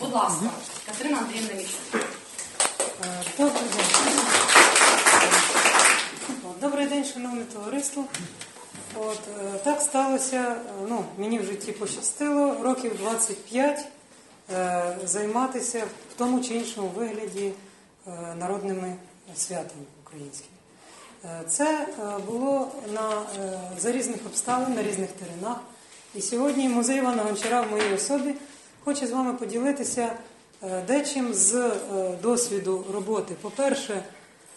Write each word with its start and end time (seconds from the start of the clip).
Будь 0.00 0.12
ласка, 0.12 0.50
Катерина 0.86 1.18
Андріївна 1.18 1.54
Міщук. 1.54 1.80
Е, 3.04 3.22
Добрий 3.38 3.62
день. 3.62 4.16
Добрий 6.60 6.86
день, 6.86 7.04
шановне 7.04 7.44
товариство. 7.44 8.04
От, 8.94 9.20
е, 9.40 9.58
так 9.64 9.80
сталося, 9.80 10.36
е, 10.36 10.56
ну, 10.88 11.04
мені 11.18 11.38
в 11.38 11.44
житті 11.44 11.72
пощастило 11.72 12.56
років 12.62 12.98
25 12.98 13.88
е, 14.52 14.96
займатися 15.04 15.84
в 16.14 16.18
тому 16.18 16.40
чи 16.40 16.54
іншому 16.54 16.88
вигляді 16.88 17.52
народними 18.38 18.94
святами 19.36 19.84
українськими. 20.04 20.50
Це 21.48 21.86
було 22.26 22.72
на, 22.94 23.22
за 23.78 23.92
різних 23.92 24.26
обставин, 24.26 24.74
на 24.74 24.82
різних 24.82 25.10
теренах. 25.12 25.56
І 26.14 26.20
сьогодні 26.20 26.68
музей 26.68 26.98
Івана 26.98 27.22
Гончара 27.22 27.60
в 27.60 27.70
моїй 27.70 27.94
особі 27.94 28.34
хоче 28.84 29.06
з 29.06 29.10
вами 29.10 29.34
поділитися 29.34 30.12
е, 30.62 30.82
дечим 30.86 31.34
з 31.34 31.54
е, 31.54 31.72
досвіду 32.22 32.84
роботи. 32.92 33.34
По-перше, 33.40 34.02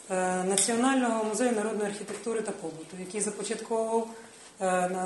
е, 0.09 0.43
Національного 0.43 1.23
музею 1.23 1.51
народної 1.51 1.89
архітектури 1.89 2.41
та 2.41 2.51
побуту, 2.51 2.97
який 2.99 3.21
започатковував 3.21 4.07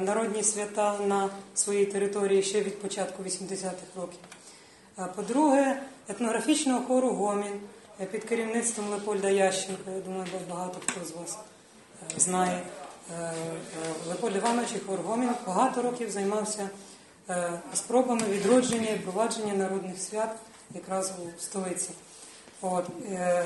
народні 0.02 0.44
свята 0.44 1.00
на 1.08 1.30
своїй 1.56 1.86
території 1.86 2.44
ще 2.44 2.62
від 2.62 2.82
початку 2.82 3.24
80-х 3.24 3.96
років. 3.96 4.20
По-друге, 5.16 5.82
етнографічного 6.10 6.86
хору 6.86 7.10
Гомін 7.10 7.60
під 8.12 8.24
керівництвом 8.24 8.90
Лепольда 8.90 9.30
Ященка. 9.30 9.92
Я 9.96 10.02
думаю, 10.02 10.26
багато 10.50 10.78
хто 10.86 11.06
з 11.06 11.12
вас 11.12 11.38
знає. 12.18 12.62
Лепольд 14.10 14.36
Іванович 14.36 14.70
і 14.76 14.80
хор 14.80 15.00
Гомін 15.06 15.30
багато 15.48 15.82
років 15.82 16.12
займався 16.12 16.70
спробами 17.74 18.22
відродження 18.30 18.90
і 18.90 19.00
провадження 19.00 19.54
народних 19.54 20.00
свят 20.00 20.36
якраз 20.76 21.12
у 21.12 21.42
столиці. 21.42 21.90
От, 22.62 22.86
е, 23.12 23.46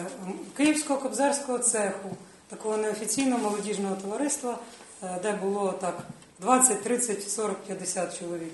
Київського 0.57 0.99
кобзарського 0.99 1.59
цеху, 1.59 2.09
такого 2.49 2.77
неофіційного 2.77 3.49
молодіжного 3.49 3.95
товариства, 3.95 4.57
е, 5.03 5.19
де 5.23 5.33
було 5.33 5.71
так 5.71 5.99
20, 6.39 6.83
30, 6.83 7.29
40, 7.29 7.57
50 7.57 8.19
чоловік 8.19 8.53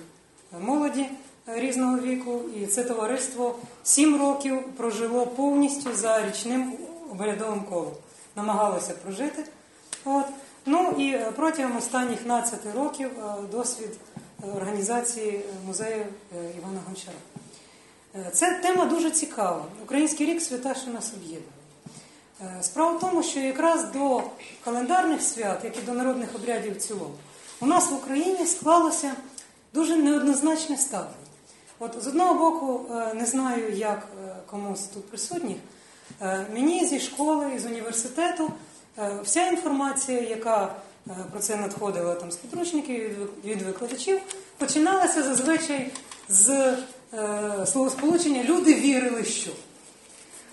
е, 0.54 0.60
молоді 0.60 1.10
е, 1.48 1.60
різного 1.60 2.00
віку. 2.00 2.42
І 2.56 2.66
це 2.66 2.84
товариство 2.84 3.56
7 3.84 4.20
років 4.20 4.64
прожило 4.78 5.28
повністю 5.28 5.96
за 5.96 6.28
річним 6.28 6.74
обрядовим 7.12 7.64
колом. 7.64 7.94
Намагалося 8.36 8.94
прожити. 8.94 9.44
От. 10.06 10.26
Ну 10.70 10.96
і 10.98 11.14
е, 11.14 11.32
протягом 11.36 11.78
останніх 11.78 12.18
15 12.18 12.60
років 12.76 13.10
е, 13.20 13.42
досвід 13.52 13.90
е, 13.90 14.17
організації 14.44 15.42
музею 15.66 16.06
е, 16.36 16.52
Івана 16.58 16.80
Гончара. 16.88 17.18
Е, 18.16 18.32
Це 18.34 18.60
тема 18.62 18.86
дуже 18.86 19.12
цікава. 19.12 19.66
Український 19.84 20.28
рік 20.28 20.42
свята, 20.42 20.76
що 20.76 20.92
нас 20.92 21.14
об'єднує. 21.14 21.42
Е, 22.42 22.64
Справа 22.64 22.98
в 22.98 23.00
тому, 23.00 23.24
що 23.24 23.40
якраз 23.40 23.92
до 23.92 24.24
календарних 24.64 25.22
свят, 25.22 25.60
як 25.64 25.78
і 25.78 25.82
до 25.82 25.94
народних 25.94 26.36
обрядів 26.36 26.74
в 26.74 26.82
цілому, 26.82 27.14
у 27.62 27.66
нас 27.66 27.92
в 27.92 27.94
Україні 27.94 28.46
склалося 28.46 29.12
дуже 29.74 29.96
неоднозначне 29.96 30.78
ставлення. 30.78 31.14
От 31.80 32.04
з 32.04 32.08
одного 32.08 32.34
боку, 32.34 32.86
не 33.14 33.26
знаю, 33.26 33.74
як 33.74 34.08
комусь 34.46 34.84
тут 34.84 35.10
присутніх, 35.10 35.58
мені 36.54 36.86
зі 36.86 37.00
школи, 37.00 37.52
із 37.56 37.66
університету 37.66 38.52
вся 39.24 39.48
інформація, 39.48 40.22
яка 40.22 40.76
про 41.32 41.40
це 41.40 41.56
надходила 41.56 42.16
там, 42.16 42.32
з 42.32 42.36
підручників 42.36 43.30
від 43.46 43.62
викладачів, 43.62 44.20
починалася 44.58 45.24
зазвичай 45.24 45.92
з 46.30 46.50
е, 46.50 47.66
словосполучення 47.66 48.44
люди 48.44 48.74
вірили, 48.76 49.24
що. 49.26 49.52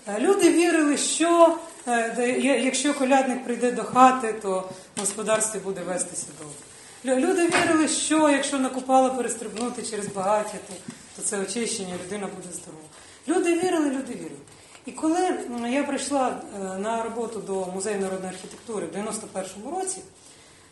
Е, 0.07 0.19
Люди 0.19 0.51
вірили, 0.53 0.97
що 0.97 1.57
е, 1.87 2.39
якщо 2.63 2.93
колядник 2.93 3.43
прийде 3.45 3.71
до 3.71 3.83
хати, 3.83 4.33
то 4.41 4.69
в 4.97 4.99
господарстві 4.99 5.59
буде 5.59 5.81
вестися. 5.81 6.25
Лю- 7.05 7.19
Люди 7.19 7.47
вірили, 7.49 7.87
що 7.87 8.29
якщо 8.29 8.57
накупала 8.59 9.09
перестрибнути 9.09 9.83
через 9.83 10.07
багаття, 10.07 10.57
то, 10.67 10.73
то 11.15 11.21
це 11.21 11.39
очищення, 11.39 11.93
людина 12.05 12.27
буде 12.35 12.47
здорова. 12.55 12.83
Люди 13.27 13.59
вірили, 13.59 13.89
люди 13.89 14.13
вірили. 14.13 14.39
І 14.85 14.91
коли 14.91 15.39
я 15.69 15.83
прийшла 15.83 16.37
е, 16.55 16.59
на 16.79 17.03
роботу 17.03 17.39
до 17.39 17.65
музею 17.65 17.99
народної 17.99 18.33
архітектури 18.33 18.85
в 18.87 18.95
91-му 18.95 19.79
році, 19.79 19.97
е, 19.97 20.01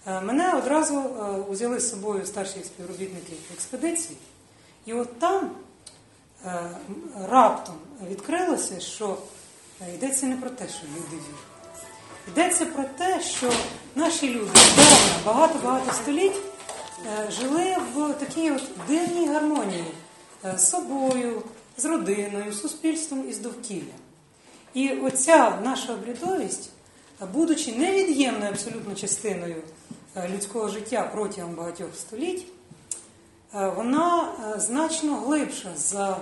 мене 0.05 0.53
одразу 0.53 0.99
е, 0.99 1.23
узяли 1.49 1.79
з 1.79 1.89
собою 1.89 2.25
старші 2.25 2.63
співробітники 2.63 3.33
експедиції. 3.53 4.17
І 4.85 4.93
от 4.93 5.19
там 5.19 5.51
е, 6.45 6.69
раптом 7.29 7.75
відкрилося, 8.09 8.79
що 8.79 9.17
е, 9.81 9.95
йдеться 9.95 10.25
не 10.25 10.37
про 10.37 10.49
те, 10.49 10.67
що 10.69 10.87
люди 10.87 11.15
вірять. 11.15 11.53
Йдеться 12.27 12.65
про 12.65 12.83
те, 12.83 13.21
що 13.21 13.51
наші 13.95 14.33
люди 14.33 14.51
давно, 14.75 14.95
багато-багато 15.25 15.93
століть 15.93 16.41
е, 17.05 17.31
жили 17.31 17.77
в 17.95 18.13
такій 18.13 18.51
от 18.51 18.63
дивній 18.87 19.27
гармонії 19.27 19.85
е, 20.45 20.57
з 20.57 20.69
собою, 20.69 21.43
з 21.77 21.85
родиною, 21.85 22.53
з 22.53 22.61
суспільством 22.61 23.29
і 23.29 23.33
з 23.33 23.37
довкіллям. 23.37 23.99
І 24.73 24.89
оця 24.89 25.59
наша 25.63 25.93
обрядовість, 25.93 26.69
е, 26.69 26.72
будучи 27.33 27.71
невід'ємною 27.71 28.51
абсолютно 28.51 28.95
частиною 28.95 29.55
е, 30.15 30.29
людського 30.35 30.69
життя 30.69 31.09
протягом 31.13 31.55
багатьох 31.55 31.95
століть, 31.95 32.45
е, 33.55 33.73
вона 33.75 34.23
е, 34.23 34.59
значно 34.59 35.15
глибша 35.15 35.69
за 35.77 36.17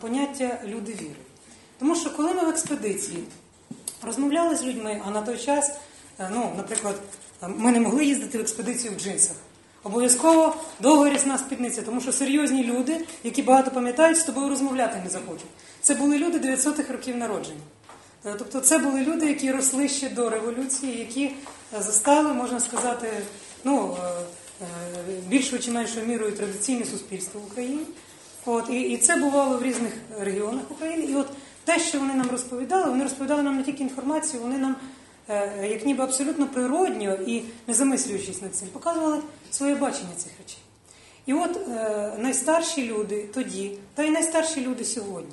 поняття 0.00 0.60
люди 0.64 0.92
віри. 0.92 1.20
Тому 1.78 1.96
що 1.96 2.16
коли 2.16 2.34
ми 2.34 2.44
в 2.44 2.48
експедиції 2.48 3.24
розмовляли 4.02 4.56
з 4.56 4.64
людьми, 4.64 5.02
а 5.06 5.10
на 5.10 5.22
той 5.22 5.38
час, 5.38 5.72
ну, 6.30 6.52
наприклад, 6.56 6.96
ми 7.48 7.72
не 7.72 7.80
могли 7.80 8.04
їздити 8.04 8.38
в 8.38 8.40
експедицію 8.40 8.92
в 8.96 9.00
джинсах. 9.00 9.36
Обов'язково 9.84 10.56
довга 10.80 11.10
рісна 11.10 11.38
спідниця, 11.38 11.82
тому 11.82 12.00
що 12.00 12.12
серйозні 12.12 12.64
люди, 12.64 13.06
які 13.24 13.42
багато 13.42 13.70
пам'ятають, 13.70 14.18
з 14.18 14.24
тобою 14.24 14.48
розмовляти 14.48 15.00
не 15.04 15.10
захочуть. 15.10 15.46
Це 15.80 15.94
були 15.94 16.18
люди 16.18 16.38
900-х 16.38 16.92
років 16.92 17.16
народження. 17.16 17.60
Е, 18.26 18.34
Тобто 18.38 18.60
це 18.60 18.78
були 18.78 19.00
люди, 19.00 19.26
які 19.26 19.52
росли 19.52 19.88
ще 19.88 20.08
до 20.08 20.30
революції, 20.30 20.98
які 20.98 21.30
застали, 21.80 22.32
можна 22.32 22.60
сказати, 22.60 23.08
ну, 23.64 23.96
е, 24.00 24.64
е, 24.64 24.66
більшою 25.28 25.62
чи 25.62 25.70
меншою 25.70 26.06
мірою 26.06 26.32
традиційне 26.32 26.84
суспільство 26.84 27.40
в 27.40 27.46
Україні. 27.46 27.82
От, 28.46 28.68
і, 28.70 28.80
і 28.80 28.96
це 28.96 29.16
бувало 29.16 29.58
в 29.58 29.62
різних 29.62 29.92
регіонах 30.20 30.70
України. 30.70 31.04
І 31.04 31.14
от 31.14 31.26
те, 31.64 31.78
що 31.78 31.98
вони 31.98 32.14
нам 32.14 32.30
розповідали, 32.30 32.90
вони 32.90 33.02
розповідали 33.02 33.42
нам 33.42 33.56
не 33.56 33.62
тільки 33.62 33.82
інформацію, 33.82 34.42
вони 34.42 34.58
нам, 34.58 34.76
як 35.62 35.86
ніби 35.86 36.04
абсолютно 36.04 36.46
природньо 36.46 37.14
і 37.26 37.42
не 37.66 37.74
замислюючись 37.74 38.42
над 38.42 38.54
цим, 38.54 38.68
показували 38.68 39.18
своє 39.50 39.74
бачення 39.74 40.14
цих 40.16 40.32
речей. 40.38 40.58
І 41.26 41.34
от 41.34 41.68
найстарші 42.18 42.86
люди 42.86 43.28
тоді, 43.34 43.78
та 43.94 44.02
й 44.02 44.10
найстарші 44.10 44.60
люди 44.60 44.84
сьогодні, 44.84 45.32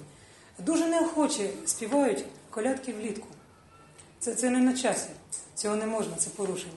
дуже 0.60 0.88
неохоче 0.88 1.50
співають 1.66 2.26
колядки 2.50 2.94
влітку. 2.94 3.28
Це, 4.20 4.36
це 4.36 4.50
не 4.50 4.60
на 4.60 4.74
часі, 4.74 5.10
цього 5.56 5.76
не 5.76 5.86
можна, 5.86 6.16
це 6.18 6.30
порушення. 6.30 6.74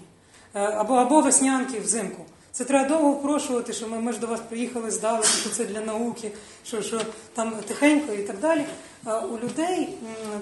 Е, 0.55 0.61
Або, 0.61 0.95
або 0.95 1.21
веснянки 1.21 1.81
взимку. 1.81 2.25
Це 2.53 2.65
треба 2.65 2.89
довго 2.89 3.11
впрошувати, 3.11 3.73
що 3.73 3.89
ми, 3.89 3.99
ми 3.99 4.13
ж 4.13 4.19
до 4.19 4.27
вас 4.27 4.41
приїхали 4.41 4.91
здали, 4.91 5.25
що 5.25 5.51
це 5.51 5.65
для 5.65 5.81
науки, 5.81 6.33
що, 6.65 6.83
що 6.83 7.01
там 7.35 7.53
тихенько 7.69 8.13
і 8.13 8.23
так 8.23 8.39
далі. 8.39 8.65
У 9.05 9.39
людей 9.39 9.83
е, 9.83 10.39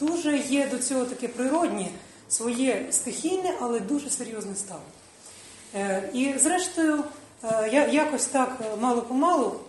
дуже 0.00 0.36
є 0.38 0.66
до 0.66 0.78
цього 0.78 1.04
таке 1.04 1.28
природнє, 1.28 1.88
своє 2.28 2.86
стихійне, 2.90 3.54
але 3.60 3.80
дуже 3.80 4.10
серйозне 4.10 4.54
ставлення. 4.54 4.90
Е, 5.74 6.10
І 6.14 6.38
зрештою, 6.38 7.04
е, 7.44 7.70
я 7.72 7.86
якось 7.86 8.26
так 8.26 8.56
е, 8.60 8.76
мало-помалу 8.80 9.60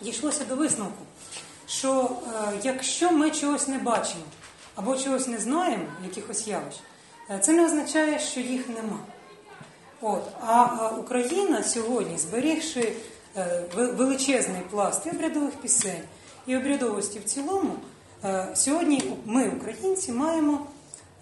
дійшлося 0.00 0.44
до 0.44 0.56
висновку, 0.56 1.04
що 1.68 2.10
е, 2.26 2.52
якщо 2.62 3.10
ми 3.10 3.30
чогось 3.30 3.68
не 3.68 3.78
бачимо 3.78 4.22
або 4.74 4.96
чогось 4.96 5.26
не 5.26 5.38
знаємо, 5.38 5.84
якихось 6.04 6.46
явищ, 6.46 6.80
е, 7.30 7.38
це 7.38 7.52
не 7.52 7.66
означає, 7.66 8.18
що 8.18 8.40
їх 8.40 8.68
нема. 8.68 8.98
От, 10.00 10.22
а 10.46 10.52
а 10.52 10.88
Україна 10.88 11.62
сьогодні, 11.62 12.18
зберігши 12.18 12.92
е, 13.36 13.64
величезний 13.74 14.62
пласт 14.70 15.06
і 15.06 15.10
обрядових 15.10 15.54
пісень, 15.54 16.02
і 16.46 16.56
обрядовості 16.56 17.18
в 17.18 17.24
цілому, 17.24 17.74
е, 18.24 18.48
сьогодні 18.54 19.12
ми, 19.24 19.48
українці, 19.48 20.12
маємо 20.12 20.66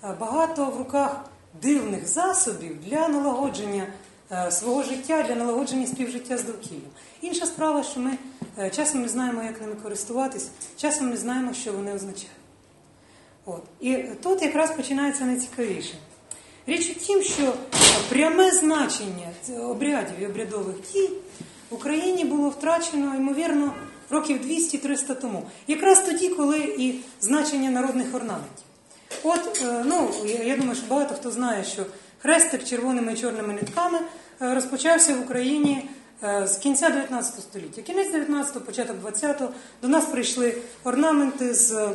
е, 0.04 0.14
багато 0.20 0.64
в 0.64 0.78
руках 0.78 1.24
дивних 1.62 2.08
засобів 2.08 2.84
для 2.84 3.08
налагодження 3.08 3.86
е, 4.32 4.50
свого 4.50 4.82
життя, 4.82 5.22
для 5.22 5.34
налагодження 5.34 5.86
співжиття 5.86 6.38
з 6.38 6.44
довкіллям. 6.44 6.90
Інша 7.20 7.46
справа, 7.46 7.82
що 7.82 8.00
ми 8.00 8.18
е, 8.58 8.70
часом 8.70 9.02
не 9.02 9.08
знаємо, 9.08 9.42
як 9.42 9.60
ними 9.60 9.74
користуватись, 9.82 10.48
часом 10.76 11.10
не 11.10 11.16
знаємо, 11.16 11.52
що 11.52 11.72
вони 11.72 11.94
означають. 11.94 12.39
От. 13.46 13.62
І 13.80 13.96
тут 14.22 14.42
якраз 14.42 14.70
починається 14.70 15.24
найцікавіше. 15.24 15.94
Річ 16.66 16.90
у 16.90 16.94
тім, 16.94 17.22
що 17.22 17.54
пряме 18.08 18.50
значення 18.50 19.28
обрядів 19.62 20.14
і 20.20 20.26
обрядових 20.26 20.76
дій 20.92 21.10
в 21.70 21.74
Україні 21.74 22.24
було 22.24 22.48
втрачено, 22.48 23.14
ймовірно, 23.16 23.74
років 24.10 24.40
200-300 24.46 25.20
тому. 25.20 25.42
Якраз 25.66 26.00
тоді, 26.00 26.28
коли 26.28 26.58
і 26.58 27.00
значення 27.20 27.70
народних 27.70 28.14
орнаментів. 28.14 28.64
От, 29.22 29.62
е, 29.62 29.82
ну, 29.86 30.10
я, 30.44 30.56
думаю, 30.56 30.74
що 30.74 30.86
багато 30.88 31.14
хто 31.14 31.30
знає, 31.30 31.64
що 31.64 31.86
хрестик 32.18 32.64
червоними 32.64 33.12
і 33.12 33.16
чорними 33.16 33.52
нитками 33.54 33.98
е, 34.42 34.54
розпочався 34.54 35.14
в 35.14 35.20
Україні 35.20 35.88
е, 36.22 36.46
з 36.46 36.56
кінця 36.56 36.90
19 36.90 37.40
століття. 37.40 37.82
Кінець 37.82 38.14
19-го, 38.14 38.60
початок 38.60 38.96
20-го 39.04 39.48
до 39.82 39.88
нас 39.88 40.04
прийшли 40.04 40.54
орнаменти 40.84 41.54
з, 41.54 41.88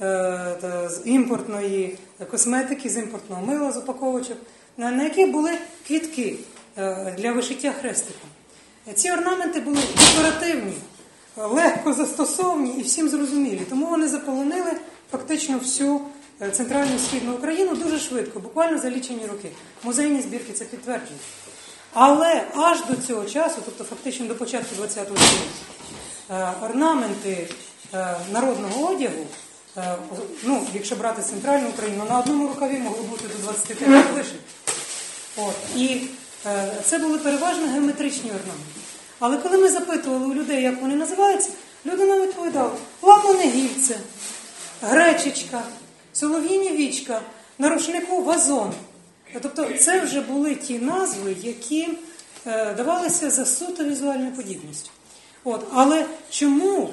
з 0.00 1.00
імпортної 1.04 1.98
косметики, 2.30 2.88
з 2.88 2.96
імпортного 2.96 3.46
мила, 3.46 3.72
з 3.72 3.76
упаковочок, 3.76 4.36
на, 4.76 5.04
яких 5.04 5.30
були 5.30 5.50
квітки 5.86 6.36
е, 6.78 7.14
для 7.18 7.32
вишиття 7.32 7.72
хрестиком. 7.80 8.30
Ці 8.94 9.10
орнаменти 9.10 9.60
були 9.60 9.78
декоративні, 9.96 10.74
легко 11.36 11.92
застосовні 11.92 12.70
і 12.70 12.82
всім 12.82 13.08
зрозумілі. 13.08 13.60
Тому 13.70 13.86
вони 13.86 14.08
заполонили 14.08 14.72
фактично 15.12 15.58
всю 15.58 16.00
е, 16.42 16.50
центральну 16.50 16.98
східну 16.98 17.32
Україну 17.32 17.74
дуже 17.74 17.98
швидко, 17.98 18.40
буквально 18.40 18.78
за 18.78 18.90
лічені 18.90 19.26
роки. 19.26 19.50
Музейні 19.82 20.22
збірки 20.22 20.52
це 20.52 20.64
підтверджують. 20.64 21.22
Але 21.92 22.44
аж 22.56 22.78
до 22.90 22.96
цього 23.06 23.24
часу, 23.24 23.56
тобто 23.64 23.84
фактично 23.84 24.26
до 24.26 24.34
початку 24.34 24.74
ХХ 24.82 24.90
століття, 24.90 25.12
е, 26.30 26.52
орнаменти 26.64 27.48
е, 27.94 28.16
народного 28.32 28.92
одягу, 28.92 29.22
е, 29.22 29.47
ну, 30.42 30.66
якщо 30.74 30.96
брати 30.96 31.22
центральну 31.22 31.68
Україну, 31.68 32.04
на 32.08 32.18
одному 32.18 32.48
рукаві 32.48 32.78
могло 32.78 33.02
бути 33.02 33.24
до 33.28 33.42
25 33.42 33.88
вишивок. 33.88 34.42
От. 35.36 35.54
І 35.76 36.00
е, 36.46 36.72
це 36.84 36.98
були 36.98 37.18
переважно 37.18 37.68
геометричні 37.68 38.30
орнаменти. 38.30 38.80
Але 39.18 39.36
коли 39.36 39.58
ми 39.58 39.68
запитували 39.68 40.26
у 40.26 40.34
людей, 40.34 40.62
як 40.62 40.82
вони 40.82 40.94
називаються, 40.94 41.50
люди 41.86 42.06
нам 42.06 42.22
відповідали: 42.22 42.70
ламане 43.02 43.44
гільце, 43.44 43.96
гречечка, 44.82 45.62
солов'їні 46.12 46.70
вічка, 46.70 47.20
на 47.58 47.68
рушнику 47.68 48.22
вазон. 48.22 48.72
Тобто 49.42 49.64
це 49.80 50.00
вже 50.00 50.20
були 50.20 50.54
ті 50.54 50.78
назви, 50.78 51.36
які 51.42 51.88
е, 52.46 52.74
давалися 52.74 53.30
за 53.30 53.46
суто 53.46 53.84
візуальною 53.84 54.32
подібністю. 54.32 54.90
От. 55.44 55.66
Але 55.72 56.06
чому 56.30 56.82
е, 56.82 56.86
е, 56.86 56.90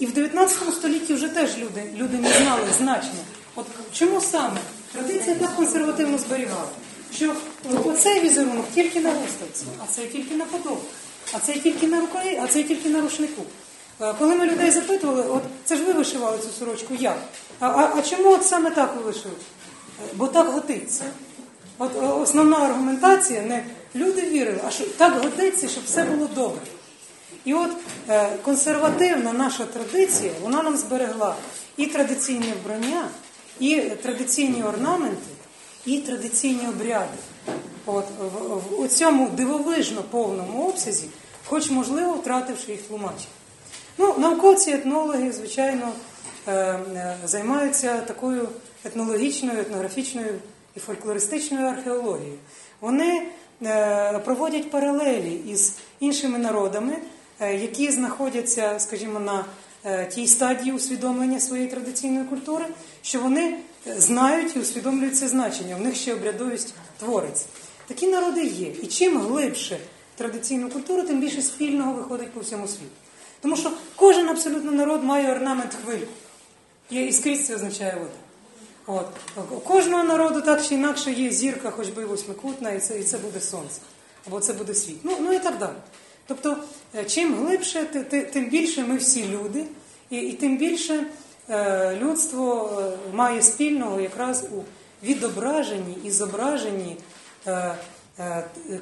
і 0.00 0.06
в 0.06 0.12
19 0.12 0.74
столітті 0.74 1.14
вже 1.14 1.28
теж 1.28 1.58
люди, 1.58 1.82
люди 1.96 2.16
не 2.16 2.28
знали 2.28 2.62
значення? 2.78 3.24
От 3.54 3.66
чому 3.92 4.20
саме 4.20 4.60
традиція 4.92 5.36
так 5.36 5.56
консервативно 5.56 6.18
зберігала? 6.18 6.68
Що 7.14 7.34
оцей 7.84 8.20
візерунок 8.20 8.64
тільки 8.74 9.00
на 9.00 9.10
виставці, 9.10 9.64
а 9.82 9.92
цей 9.92 10.06
тільки 10.06 10.34
на 10.34 10.44
подобі, 10.44 10.80
а 11.32 11.38
цей 11.38 11.60
тільки 11.60 11.86
на 11.86 12.00
рукаві, 12.00 12.40
а 12.42 12.46
цей 12.46 12.64
тільки 12.64 12.88
на 12.88 13.00
рушнику. 13.00 13.42
Е, 14.00 14.14
Коли 14.18 14.34
ми 14.34 14.46
людей 14.46 14.70
запитували, 14.70 15.22
от 15.22 15.42
це 15.64 15.76
ж 15.76 15.84
ви 15.84 15.92
вишивали 15.92 16.38
цю 16.38 16.48
сорочку, 16.58 16.94
як? 16.94 17.18
А, 17.60 17.68
а, 17.68 17.92
а 17.98 18.02
чому 18.02 18.32
от 18.32 18.46
саме 18.46 18.70
так 18.70 18.96
ви 18.96 19.02
вишили? 19.02 19.34
Е, 20.04 20.08
Бо 20.14 20.26
так 20.26 20.48
годиться. 20.48 21.04
От 21.78 21.90
е, 21.96 22.06
основна 22.06 22.56
аргументація 22.56 23.42
не 23.42 23.64
люди 23.94 24.22
вірили, 24.22 24.60
а 24.66 24.70
що 24.70 24.84
так 24.84 25.22
годиться, 25.22 25.68
щоб 25.68 25.84
все 25.84 26.04
було 26.04 26.28
добре. 26.34 26.60
І 27.46 27.54
от 27.54 27.70
е, 28.08 28.28
консервативна 28.42 29.32
наша 29.32 29.64
традиція, 29.64 30.32
вона 30.42 30.62
нам 30.62 30.76
зберегла 30.76 31.34
і 31.76 31.86
традиційне 31.86 32.52
вбрання, 32.62 33.08
і 33.60 33.80
традиційні 33.80 34.62
орнаменти, 34.62 35.30
і 35.84 35.98
традиційні 35.98 36.68
обряди. 36.68 37.16
От, 37.86 38.04
у 38.78 38.86
цьому 38.86 39.28
дивовижно 39.28 40.02
повному 40.02 40.68
обсязі, 40.68 41.06
хоч, 41.46 41.70
можливо, 41.70 42.12
втративши 42.12 42.72
їх 42.72 42.82
тлумачення. 42.82 43.26
Ну, 43.98 44.14
науковці, 44.18 44.70
етнологи, 44.70 45.32
звичайно, 45.32 45.92
е, 46.46 46.52
е, 46.52 47.16
займаються 47.24 48.00
такою 48.00 48.48
етнологічною, 48.84 49.60
етнографічною 49.60 50.34
і 50.76 50.80
фольклористичною 50.80 51.66
археологією. 51.66 52.38
Вони 52.80 53.22
проводять 54.24 54.70
паралелі 54.70 55.40
із 55.48 55.74
іншими 56.00 56.38
народами, 56.38 56.96
які 57.40 57.90
знаходяться, 57.90 58.80
скажімо, 58.80 59.20
на 59.20 59.44
е, 59.84 60.06
тій 60.06 60.26
стадії 60.26 60.72
усвідомлення 60.72 61.40
своєї 61.40 61.68
традиційної 61.68 62.24
культури, 62.24 62.64
що 63.02 63.20
вони 63.20 63.56
е, 63.86 64.00
знають 64.00 64.56
і 64.56 64.58
усвідомлюють 64.58 65.16
це 65.16 65.28
значення. 65.28 65.76
У 65.76 65.78
них 65.78 65.96
ще 65.96 66.14
обрядовість 66.14 66.74
твориться. 66.98 67.44
Такі 67.86 68.06
народи 68.06 68.44
є. 68.44 68.68
І 68.82 68.86
чим 68.86 69.18
глибше 69.18 69.78
традиційну 70.16 70.70
культуру, 70.70 71.02
тим 71.02 71.20
більше 71.20 71.42
спільного 71.42 71.92
виходить 71.92 72.32
по 72.32 72.40
всьому 72.40 72.66
світу. 72.66 72.90
Тому 73.40 73.56
що 73.56 73.72
кожен 73.96 74.28
абсолютно 74.28 74.72
народ 74.72 75.04
має 75.04 75.32
орнамент 75.32 75.76
хвильку. 75.84 76.12
І 76.90 77.04
і 77.04 77.12
скрізь 77.12 77.46
це 77.46 77.54
означає 77.54 77.94
вода. 77.94 78.10
От. 78.86 79.06
У 79.50 79.60
кожного 79.60 80.04
народу 80.04 80.40
так 80.40 80.66
чи 80.66 80.74
інакше 80.74 81.12
є 81.12 81.30
зірка, 81.30 81.70
хоч 81.70 81.88
би 81.88 82.04
восьмикутна, 82.04 82.70
і 82.70 82.80
це, 82.80 83.00
і 83.00 83.02
це 83.02 83.18
буде 83.18 83.40
сонце. 83.40 83.80
Або 84.26 84.40
це 84.40 84.52
буде 84.52 84.74
світ. 84.74 84.96
Ну, 85.02 85.16
ну 85.20 85.32
і 85.32 85.38
так 85.38 85.58
далі. 85.58 85.76
Тобто, 86.26 86.56
е, 86.94 87.04
чим 87.04 87.34
глибше, 87.34 87.84
ти- 87.84 88.04
ти- 88.04 88.22
тим 88.22 88.48
більше 88.48 88.84
ми 88.84 88.96
всі 88.96 89.28
люди, 89.28 89.64
і, 90.10 90.16
і 90.16 90.32
тим 90.32 90.58
більше 90.58 91.06
е, 91.50 91.96
людство 91.96 92.72
е, 92.82 93.16
має 93.16 93.42
спільного 93.42 94.00
якраз 94.00 94.44
у 94.44 94.62
відображенні 95.06 95.96
і 96.04 96.10
зображенні 96.10 96.96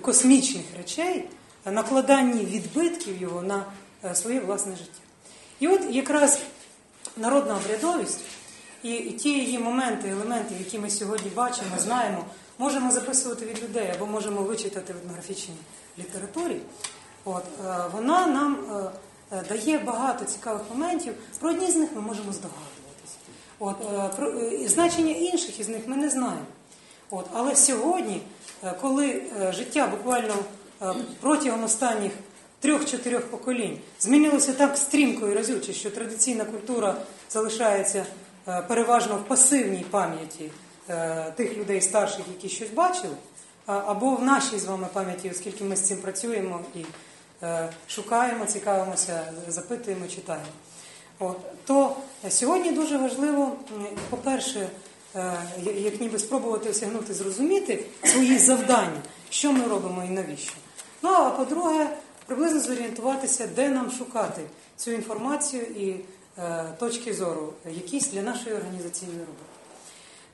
космічних 0.00 0.64
речей, 0.76 1.25
накладанні 1.67 2.44
відбитків 2.44 3.23
його 3.23 3.43
на 3.43 3.64
своє 4.14 4.40
власне 4.40 4.76
життя. 4.76 5.00
І 5.61 5.69
от 5.69 5.81
якраз 5.90 6.38
народна 7.17 7.56
обрядовість 7.56 8.20
і 8.82 8.99
ті 8.99 9.29
її 9.29 9.58
моменти, 9.58 10.08
елементи, 10.08 10.55
які 10.58 10.79
ми 10.79 10.90
сьогодні 10.90 11.31
бачимо, 11.35 11.69
знаємо, 11.79 12.25
можемо 12.58 12.93
записувати 12.93 13.47
від 13.47 13.62
людей 13.62 13.90
або 13.97 14.06
можемо 14.06 14.43
вичитати 14.43 14.93
в 14.93 14.97
етнографічній 14.97 15.55
літературі. 15.99 16.56
От, 17.25 17.44
е, 17.44 17.75
вона 17.93 18.26
нам 18.26 18.59
е, 19.32 19.37
е, 19.37 19.43
дає 19.49 19.79
багато 19.79 20.25
цікавих 20.25 20.62
моментів. 20.71 21.15
Про 21.41 21.50
одні 21.50 21.71
з 21.71 21.76
них 21.76 21.91
ми 21.94 22.00
можемо 22.00 22.32
здогадуватися. 22.32 23.17
От, 23.59 23.76
про, 24.17 24.32
значення 24.69 25.12
інших 25.12 25.61
із 25.61 25.69
них 25.69 25.82
ми 25.87 25.97
не 25.97 26.11
знаємо. 26.11 26.47
От, 27.11 27.26
але 27.32 27.56
сьогодні, 27.56 28.23
коли 28.81 29.23
життя 29.50 29.87
буквально 29.87 30.35
протягом 31.21 31.65
останніх 31.65 32.12
трьох-чотирьох 32.61 33.23
поколінь 33.23 33.79
змінилося 34.00 34.53
так 34.53 34.76
стрімко 34.76 35.29
і 35.29 35.35
разюче, 35.35 35.73
що 35.73 35.91
традиційна 35.91 36.44
культура 36.44 36.97
залишається 37.31 38.06
переважно 38.69 39.16
в 39.16 39.25
пасивній 39.28 39.85
пам'яті 39.90 40.50
тих 41.37 41.57
людей 41.57 41.81
старших, 41.81 42.25
які 42.35 42.49
щось 42.49 42.71
бачили, 42.71 43.14
або 43.66 44.11
в 44.14 44.23
нашій 44.23 44.59
з 44.59 44.64
вами 44.64 44.87
пам'яті, 44.93 45.31
оскільки 45.31 45.64
ми 45.64 45.76
з 45.76 45.81
цим 45.81 45.99
працюємо 45.99 46.61
і 46.75 46.85
шукаємо, 47.89 48.47
цікавимося, 48.47 49.33
запитуємо, 49.49 50.07
читаємо. 50.07 50.47
От, 51.19 51.37
то 51.67 51.97
сьогодні 52.29 52.73
дуже 52.73 52.99
важливо, 52.99 53.57
по-перше, 54.11 54.69
е, 55.17 55.33
як 55.75 56.01
ніби 56.01 56.19
спробувати 56.19 56.71
осягнути, 56.71 57.15
зрозуміти 57.15 57.85
свої 58.05 58.39
завдання, 58.39 59.03
що 59.31 59.53
ми 59.53 59.65
робимо 59.65 60.05
і 60.09 60.11
навіщо. 60.11 60.55
Ну 61.03 61.11
а 61.11 61.31
по-друге, 61.31 61.87
приблизно 62.27 62.61
зорієнтуватися, 62.61 63.49
де 63.57 63.69
нам 63.69 63.91
шукати 63.91 64.43
цю 64.77 64.91
інформацію 64.91 65.63
і 65.63 65.97
е, 66.39 66.65
точки 66.79 67.15
зору, 67.15 67.53
якісь 67.71 68.09
для 68.09 68.23
нашої 68.23 68.57
організаційної 68.57 69.21
роботи. 69.21 69.55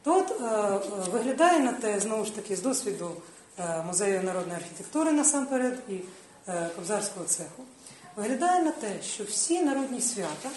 То 0.02 0.18
от 0.18 0.40
е, 0.40 0.44
е, 0.44 1.10
виглядає 1.12 1.60
на 1.60 1.72
те, 1.72 2.00
знову 2.00 2.24
ж 2.24 2.34
таки, 2.34 2.56
з 2.56 2.62
досвіду 2.62 3.10
е, 3.58 3.82
музею 3.86 4.22
народної 4.22 4.56
архітектури 4.56 5.12
насамперед 5.12 5.78
і 5.88 5.94
е, 5.94 6.00
Кобзарського 6.76 7.26
цеху, 7.26 7.62
виглядає 8.16 8.62
на 8.62 8.70
те, 8.70 8.88
що 9.02 9.24
всі 9.24 9.62
народні 9.62 10.00
свята, 10.00 10.50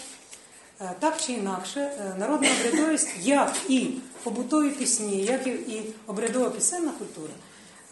е, 0.80 0.90
так 0.98 1.20
чи 1.20 1.32
інакше, 1.32 1.80
е, 1.80 2.14
народна 2.18 2.48
обрядовість, 2.60 3.10
як 3.22 3.56
і 3.68 3.90
побутові 4.22 4.70
пісні, 4.70 5.22
як 5.22 5.46
і, 5.46 5.82
обрядова 6.06 6.50
пісенна 6.50 6.92
культура, 6.98 7.32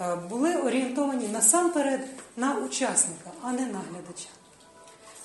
е, 0.01 0.17
були 0.17 0.57
орієнтовані 0.57 1.29
насамперед 1.29 2.01
на 2.37 2.55
учасника, 2.55 3.31
а 3.43 3.53
не 3.53 3.67
на 3.67 3.81
глядача. 3.91 4.29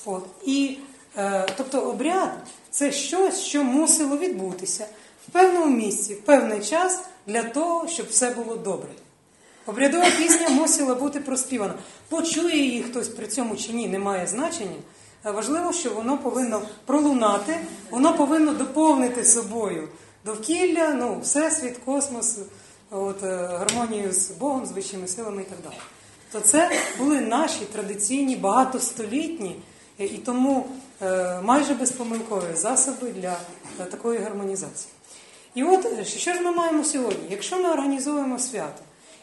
От. 0.05 0.25
І, 0.45 0.77
е, 1.17 1.47
тобто 1.57 1.81
обряд 1.81 2.31
це 2.71 2.91
щось, 2.91 3.39
що 3.41 3.63
мусило 3.63 4.17
відбутися 4.17 4.87
в 5.27 5.31
певному 5.31 5.75
місці, 5.75 6.13
в 6.13 6.21
певний 6.21 6.61
час 6.61 7.01
для 7.27 7.43
того, 7.43 7.87
щоб 7.87 8.07
все 8.07 8.29
було 8.29 8.55
добре. 8.55 8.89
Обрядова 9.67 10.05
пісня 10.17 10.49
мусила 10.49 10.95
бути 10.95 11.19
проспівана. 11.19 11.73
Почує 12.09 12.57
її 12.57 12.83
хтось 12.83 13.07
при 13.07 13.27
цьому 13.27 13.55
чи 13.55 13.73
ні, 13.73 13.87
не 13.87 13.99
має 13.99 14.27
значення. 14.27 14.75
Е, 15.25 15.31
Важливо, 15.31 15.73
що 15.73 15.89
воно 15.89 16.17
повинно 16.17 16.61
пролунати, 16.85 17.59
воно 17.89 18.13
повинно 18.13 18.53
доповнити 18.53 19.23
собою 19.23 19.87
довкілля, 20.25 20.93
ну, 20.93 21.19
всесвіт, 21.21 21.77
космос, 21.85 22.37
от, 22.91 23.23
е, 23.23 23.35
гармонію 23.35 24.13
з 24.13 24.31
Богом, 24.31 24.65
з 24.65 24.71
вищими 24.71 25.07
силами 25.07 25.41
і 25.41 25.45
так 25.45 25.59
далі. 25.63 25.81
То 26.31 26.39
це 26.39 26.71
були 26.97 27.21
наші 27.21 27.65
традиційні 27.65 28.35
багатостолітні 28.35 29.55
Е, 29.99 30.05
І 30.05 30.17
тому 30.17 30.69
майже 31.43 31.73
безпомилкові 31.73 32.55
засоби 32.55 33.11
для 33.11 33.37
такої 33.91 34.19
гармонізації. 34.19 34.91
І 35.55 35.63
от 35.63 36.07
що 36.07 36.33
ж 36.33 36.41
ми 36.41 36.51
маємо 36.51 36.83
сьогодні? 36.83 37.27
Якщо 37.29 37.59
ми 37.59 37.69
організуємо 37.69 38.39
свято, 38.39 38.81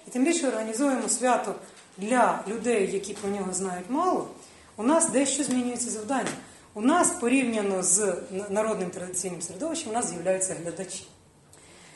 і 0.08 0.10
тим 0.10 0.24
більше 0.24 0.48
організуємо 0.48 1.08
свято 1.08 1.54
для 1.98 2.44
людей, 2.48 2.92
які 2.92 3.14
про 3.14 3.30
нього 3.30 3.52
знають 3.52 3.90
мало, 3.90 4.28
у 4.76 4.82
нас 4.82 5.10
дещо 5.10 5.44
змінюється 5.44 5.90
завдання. 5.90 6.30
У 6.74 6.80
нас 6.80 7.10
порівняно 7.10 7.82
з 7.82 8.16
народним 8.50 8.90
традиційним 8.90 9.42
середовищем, 9.42 9.90
у 9.90 9.94
нас 9.94 10.10
з'являються 10.10 10.56
глядачі. 10.62 11.06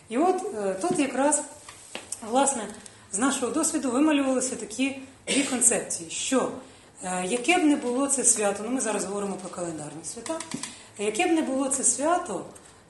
І 0.08 0.18
от 0.18 0.42
е, 0.54 0.74
тут 0.74 0.98
якраз, 0.98 1.42
власне, 2.30 2.62
з 3.12 3.18
нашого 3.18 3.52
досвіду 3.52 3.90
вималювалися 3.90 4.56
такі 4.56 4.98
дві 5.26 5.42
концепції, 5.42 6.10
що 6.10 6.52
е, 7.02 7.24
яке 7.26 7.58
б 7.58 7.64
не 7.64 7.76
було 7.76 8.06
це 8.06 8.24
свято, 8.24 8.62
ну 8.64 8.70
ми 8.70 8.80
зараз 8.80 9.04
говоримо 9.04 9.34
про 9.34 9.50
календарні 9.50 10.04
свята, 10.04 10.38
яке 10.98 11.26
б 11.26 11.30
не 11.30 11.42
було 11.42 11.68
це 11.68 11.84
свято, 11.84 12.44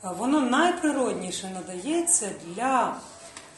е, 0.05 0.09
воно 0.19 0.41
найприродніше 0.41 1.51
надається 1.55 2.31
для 2.47 2.97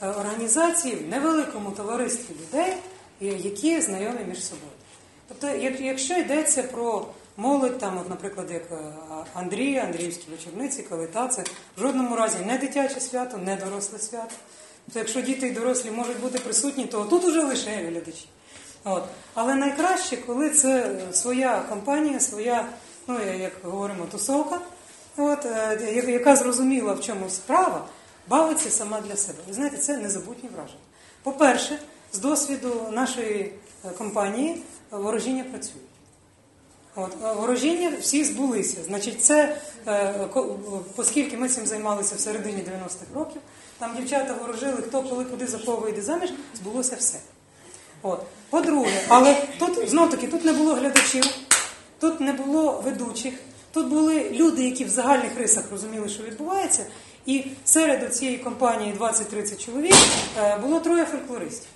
е, 0.02 0.08
організації 0.08 0.94
в 0.94 1.08
невеликому 1.08 1.70
товаристві 1.70 2.34
людей, 2.40 2.72
е, 3.22 3.26
які 3.26 3.80
знайомі 3.80 4.24
між 4.28 4.44
собою. 4.44 4.72
Тобто, 5.28 5.48
якщо 5.84 6.14
йдеться 6.14 6.62
про 6.62 7.06
молодь, 7.36 7.78
там, 7.78 7.98
от, 7.98 8.10
наприклад, 8.10 8.50
як 8.50 8.62
е, 8.72 8.76
Андрій, 9.34 9.78
Андріївські 9.78 10.30
вечорниці, 10.30 10.82
калита, 10.82 11.28
це 11.28 11.42
в 11.76 11.80
жодному 11.80 12.16
разі 12.16 12.38
не 12.46 12.58
дитяче 12.58 13.00
свято, 13.00 13.38
не 13.38 13.56
доросле 13.56 13.98
свято. 13.98 14.34
Тобто, 14.84 14.98
якщо 14.98 15.20
діти 15.20 15.48
і 15.48 15.50
дорослі 15.50 15.90
можуть 15.90 16.20
бути 16.20 16.38
присутні, 16.38 16.86
то 16.86 17.04
тут 17.04 17.24
уже 17.24 17.42
лише 17.42 17.70
глядачі. 17.70 18.26
От. 18.84 19.04
Але 19.34 19.54
найкраще, 19.54 20.16
коли 20.16 20.50
це 20.50 20.98
своя 21.12 21.62
компанія, 21.68 22.20
своя, 22.20 22.66
ну 23.06 23.18
як 23.40 23.52
говоримо, 23.62 24.04
тусовка, 24.04 24.60
от, 25.16 25.46
яка 26.08 26.36
зрозуміла, 26.36 26.92
в 26.92 27.00
чому 27.00 27.30
справа, 27.30 27.84
бавиться 28.28 28.70
сама 28.70 29.00
для 29.00 29.16
себе. 29.16 29.38
Ви 29.48 29.54
знаєте, 29.54 29.76
це 29.76 29.96
незабутні 29.96 30.48
враження. 30.48 30.80
По-перше, 31.22 31.78
з 32.12 32.18
досвіду 32.18 32.86
нашої 32.92 33.52
е, 33.84 33.90
компанії 33.98 34.50
е, 34.92 34.96
ворожіння 34.96 35.44
працює. 35.44 35.82
От, 36.96 37.16
е, 37.24 37.32
ворожіння 37.32 37.92
всі 38.00 38.24
збулися. 38.24 38.76
Значить, 38.86 39.24
це, 39.24 39.56
оскільки 40.96 41.36
ми 41.36 41.48
цим 41.48 41.66
займалися 41.66 42.14
в 42.14 42.20
середині 42.20 42.58
90-х 42.58 43.14
років, 43.14 43.40
там 43.78 43.96
дівчата 43.96 44.34
ворожили, 44.34 44.82
хто 44.82 45.02
коли 45.02 45.24
куди 45.24 45.46
за 45.46 45.58
кого 45.58 45.88
йде 45.88 46.02
заміж, 46.02 46.30
збулося 46.54 46.96
все. 46.96 47.18
От. 48.02 48.22
По-друге, 48.50 49.02
але 49.08 49.46
тут 49.58 49.88
знов 49.88 50.10
таки 50.10 50.26
тут 50.26 50.44
не 50.44 50.52
було 50.52 50.74
глядачів, 50.74 51.24
тут 52.00 52.20
не 52.20 52.32
було 52.32 52.82
ведучих, 52.84 53.34
тут 53.72 53.88
були 53.88 54.30
люди, 54.30 54.64
які 54.64 54.84
в 54.84 54.88
загальних 54.88 55.38
рисах 55.38 55.64
розуміли, 55.70 56.08
що 56.08 56.22
відбувається. 56.22 56.86
І 57.26 57.44
серед 57.64 58.16
цієї 58.16 58.38
компанії 58.38 58.94
20-30 59.00 59.64
чоловік 59.66 59.94
е, 60.38 60.56
було 60.56 60.80
троє 60.80 61.04
фольклористів. 61.04 61.68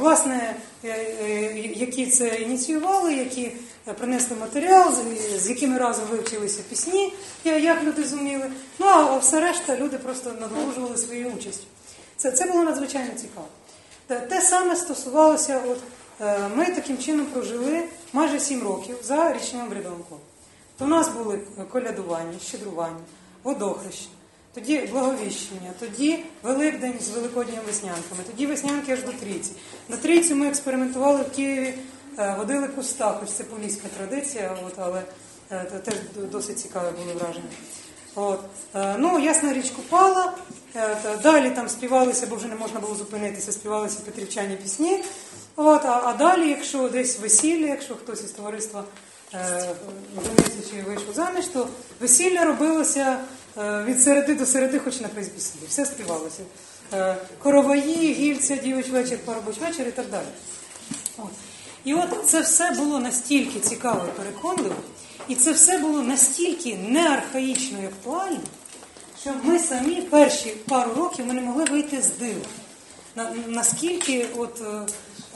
Власне, 0.00 0.56
е, 0.84 0.88
е, 0.88 1.58
які 1.74 2.06
це 2.06 2.28
ініціювали, 2.28 3.14
які 3.14 3.52
принесли 3.98 4.36
матеріал, 4.40 4.94
з- 5.38 5.48
якими 5.50 5.78
разом 5.78 6.04
вивчилися 6.10 6.60
пісні, 6.68 7.12
як 7.44 7.82
люди 7.84 8.04
зуміли. 8.04 8.50
Ну 8.78 8.86
а 8.86 9.16
все 9.18 9.40
решта 9.40 9.76
люди 9.76 9.98
просто 9.98 10.32
надолужували 10.40 10.96
своєю 10.96 11.28
участю. 11.30 11.64
Це, 12.16 12.30
це 12.32 12.46
було 12.46 12.62
надзвичайно 12.62 13.10
цікаво. 13.16 13.46
Те, 14.28 14.40
саме 14.40 14.76
стосувалося, 14.76 15.60
от 15.68 15.78
ми 16.56 16.64
таким 16.66 16.98
чином 16.98 17.26
прожили 17.26 17.82
майже 18.12 18.40
сім 18.40 18.62
років 18.62 18.96
за 19.04 19.32
річним 19.32 19.62
обрядовим. 19.66 19.98
То 20.78 20.84
у 20.84 20.88
нас 20.88 21.08
були 21.08 21.38
колядування, 21.72 22.38
щедрування, 22.48 23.00
водохреща, 23.42 24.08
тоді 24.54 24.78
благовіщення, 24.78 25.72
тоді 25.80 26.24
Великдень 26.42 26.94
з 27.00 27.08
Великодніми 27.08 27.62
веснянками, 27.66 28.22
тоді 28.30 28.46
веснянки 28.46 28.92
аж 28.92 29.02
до 29.02 29.12
трійці. 29.12 29.50
На 29.88 29.96
трійцю 29.96 30.36
ми 30.36 30.46
експериментували 30.48 31.22
в 31.22 31.36
Києві, 31.36 31.74
е, 32.18 32.34
водили 32.38 32.68
куста, 32.68 33.18
хоч 33.20 33.28
це 33.28 33.44
поліська 33.44 33.88
традиція, 33.96 34.56
от, 34.66 34.74
але 34.76 35.02
е, 35.50 35.64
теж 35.64 35.94
досить 36.30 36.60
цікаве 36.60 36.90
було 36.90 37.14
враження. 37.14 37.44
От. 38.14 38.40
Е, 38.74 38.96
Ну, 38.98 39.18
ясна 39.18 39.52
річ 39.52 39.70
купала. 39.70 40.32
Далі 41.22 41.50
там 41.50 41.68
співалися, 41.68 42.26
бо 42.26 42.36
вже 42.36 42.46
не 42.46 42.54
можна 42.54 42.80
було 42.80 42.94
зупинитися, 42.94 43.52
співалися 43.52 43.98
петрівчані 44.04 44.56
пісні. 44.56 45.04
От, 45.56 45.84
а, 45.84 46.02
а 46.04 46.12
далі, 46.12 46.48
якщо 46.48 46.88
десь 46.88 47.20
весілля, 47.20 47.66
якщо 47.66 47.94
хтось 47.94 48.24
із 48.24 48.30
товариства 48.30 48.84
е, 49.34 49.68
вийшов 50.86 51.14
заміж, 51.14 51.44
то 51.46 51.68
весілля 52.00 52.44
робилося 52.44 53.18
від 53.56 54.02
середи 54.02 54.34
до 54.34 54.46
середи, 54.46 54.78
хоч 54.78 55.00
на 55.00 55.08
призбісілі. 55.08 55.62
Все 55.68 55.86
співалося. 55.86 56.42
Е, 56.92 57.16
Короваї, 57.38 58.12
гільця, 58.14 58.56
дівич 58.56 58.88
вечір, 58.88 59.18
парубоч 59.24 59.58
вечір 59.58 59.88
і 59.88 59.90
так 59.90 60.10
далі. 60.10 60.26
От. 61.18 61.30
І 61.84 61.94
от 61.94 62.08
це 62.26 62.40
все 62.40 62.70
було 62.70 62.98
настільки 62.98 63.60
цікаво 63.60 64.00
і 64.08 64.18
переконливо, 64.18 64.74
і 65.28 65.34
це 65.34 65.52
все 65.52 65.78
було 65.78 66.02
настільки 66.02 66.76
не 66.76 67.08
архаїчно 67.08 67.78
і 67.82 67.86
актуально, 67.86 68.40
що 69.22 69.30
ми 69.42 69.58
самі 69.58 70.02
перші 70.02 70.50
пару 70.68 70.94
років 70.94 71.26
ми 71.26 71.34
не 71.34 71.40
могли 71.40 71.64
вийти 71.64 72.02
з 72.02 72.10
дива. 72.10 72.40
На- 73.16 73.32
Наскільки 73.46 74.26
от, 74.36 74.60
е, 74.60 74.86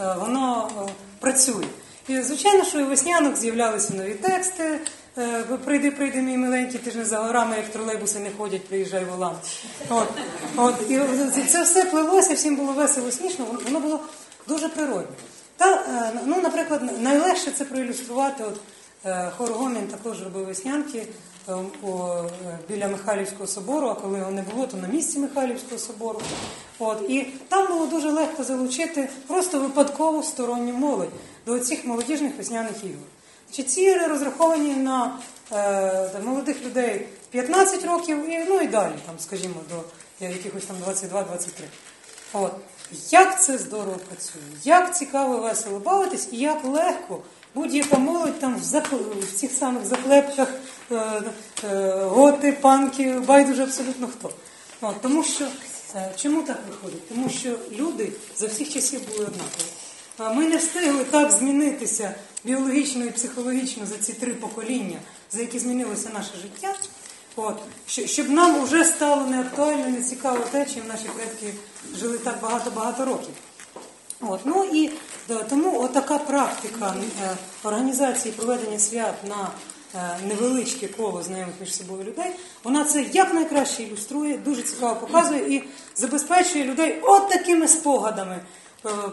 е, 0.04 0.14
воно 0.20 0.70
е, 0.88 0.92
працює. 1.20 1.64
І 2.08 2.22
звичайно, 2.22 2.64
що 2.64 2.80
і 2.80 2.84
веснянок 2.84 3.36
з'являлися 3.36 3.94
нові 3.94 4.14
тексти. 4.14 4.80
Е, 5.18 5.42
Прийди, 5.64 5.90
прийди, 5.90 6.22
мій 6.22 6.36
миленький, 6.36 6.80
ти 6.80 6.90
ж 6.90 6.98
не 6.98 7.04
за 7.04 7.18
горами, 7.18 7.56
як 7.56 7.68
тролейбуси 7.68 8.18
не 8.18 8.30
ходять, 8.38 8.64
приїжджай 8.68 9.04
волам. 9.04 9.34
От, 9.88 10.08
от, 10.56 10.74
і 10.90 11.00
це 11.48 11.62
все 11.62 11.84
плелося, 11.84 12.34
всім 12.34 12.56
було 12.56 12.72
весело, 12.72 13.10
смішно, 13.10 13.44
воно- 13.64 13.80
було 13.80 14.00
дуже 14.48 14.68
природне. 14.68 15.16
Та, 15.56 15.74
е, 15.74 16.20
ну, 16.26 16.40
наприклад, 16.42 17.00
найлегше 17.02 17.50
це 17.50 17.64
проілюструвати. 17.64 18.44
От, 18.44 18.60
е, 19.04 19.30
хор 19.36 19.52
Гомін 19.52 19.86
також 19.86 20.22
робив 20.22 20.46
веснянки 20.46 21.06
біля 22.68 22.88
Михайлівського 22.88 23.46
собору, 23.46 23.88
а 23.88 23.94
коли 23.94 24.18
його 24.18 24.30
не 24.30 24.42
було, 24.42 24.66
то 24.66 24.76
на 24.76 24.88
місці 24.88 25.18
Михайлівського 25.18 25.78
собору. 25.78 26.20
От, 26.78 27.02
і 27.08 27.26
там 27.48 27.66
було 27.66 27.86
дуже 27.86 28.10
легко 28.10 28.44
залучити 28.44 29.08
просто 29.26 29.60
випадкову 29.60 30.22
сторонню 30.22 30.72
молодь 30.72 31.08
до 31.46 31.58
цих 31.58 31.84
молодіжних 31.86 32.32
весняних 32.38 32.84
ігор. 32.84 33.02
Значить, 33.56 33.72
ці 33.72 33.94
розраховані 33.94 34.74
на 34.74 35.18
е, 35.52 36.20
молодих 36.24 36.62
людей 36.64 37.06
15 37.30 37.84
років 37.84 38.30
і, 38.30 38.44
ну 38.48 38.60
і 38.60 38.66
далі, 38.66 38.92
там, 39.06 39.14
скажімо, 39.18 39.54
до 39.70 39.82
якихось 40.26 40.64
там 40.64 40.76
22-23. 40.86 41.48
От. 42.32 42.52
Як 43.10 43.42
це 43.42 43.58
здорово 43.58 43.96
працює, 44.08 44.42
як 44.64 44.96
цікаво 44.96 45.38
весело 45.38 45.78
бавитись, 45.78 46.28
і 46.32 46.36
як 46.36 46.64
легко 46.64 47.22
будь-яка 47.54 47.98
молодь 47.98 48.40
там 48.40 48.56
в, 48.56 48.62
зак- 48.62 49.20
в 49.20 49.32
цих 49.32 49.52
самих 49.52 49.86
заклепках, 49.86 50.48
е, 50.92 51.22
е, 51.64 51.92
готи, 52.04 52.52
панки, 52.52 53.12
байдуже 53.12 53.62
абсолютно 53.62 54.08
хто. 54.08 54.30
От, 54.80 55.00
тому 55.00 55.24
що 55.24 55.44
е, 55.94 56.12
чому 56.16 56.42
так 56.42 56.58
виходить? 56.68 57.08
Тому 57.08 57.30
що 57.30 57.58
люди 57.72 58.12
за 58.36 58.46
всіх 58.46 58.72
часів 58.72 59.00
були 59.08 59.24
однакові. 59.24 59.66
Ми 60.18 60.44
не 60.44 60.56
встигли 60.56 61.04
так 61.04 61.32
змінитися 61.32 62.14
біологічно 62.46 63.04
і 63.04 63.10
психологічно 63.10 63.86
за 63.86 63.96
ці 63.96 64.12
три 64.12 64.34
покоління, 64.34 64.98
за 65.32 65.40
які 65.40 65.58
змінилося 65.58 66.10
наше 66.14 66.32
життя. 66.42 66.74
От, 67.36 67.56
щоб 67.86 68.30
нам 68.30 68.64
вже 68.64 68.84
стало 68.84 69.26
неактуально, 69.26 69.88
не 69.88 70.02
цікаво 70.02 70.38
те, 70.52 70.66
чим 70.74 70.82
наші 70.88 71.08
предки 71.16 71.54
жили 71.96 72.18
так 72.18 72.40
багато-багато 72.42 73.04
років. 73.04 73.34
От, 74.20 74.40
ну 74.44 74.64
і 74.72 74.90
да, 75.28 75.42
тому 75.42 75.80
отака 75.80 76.18
практика 76.18 76.94
е, 77.22 77.36
організації 77.64 78.34
проведення 78.34 78.78
свят 78.78 79.14
на 79.28 79.50
е, 79.94 80.18
невеличке 80.28 80.88
коло 80.88 81.22
знайомих 81.22 81.54
між 81.60 81.74
собою 81.74 82.04
людей, 82.04 82.30
вона 82.64 82.84
це 82.84 83.02
якнайкраще 83.02 83.82
ілюструє, 83.82 84.38
дуже 84.38 84.62
цікаво 84.62 84.96
показує 84.96 85.54
і 85.54 85.62
забезпечує 85.96 86.64
людей 86.64 87.00
от 87.02 87.28
такими 87.28 87.68
спогадами 87.68 88.40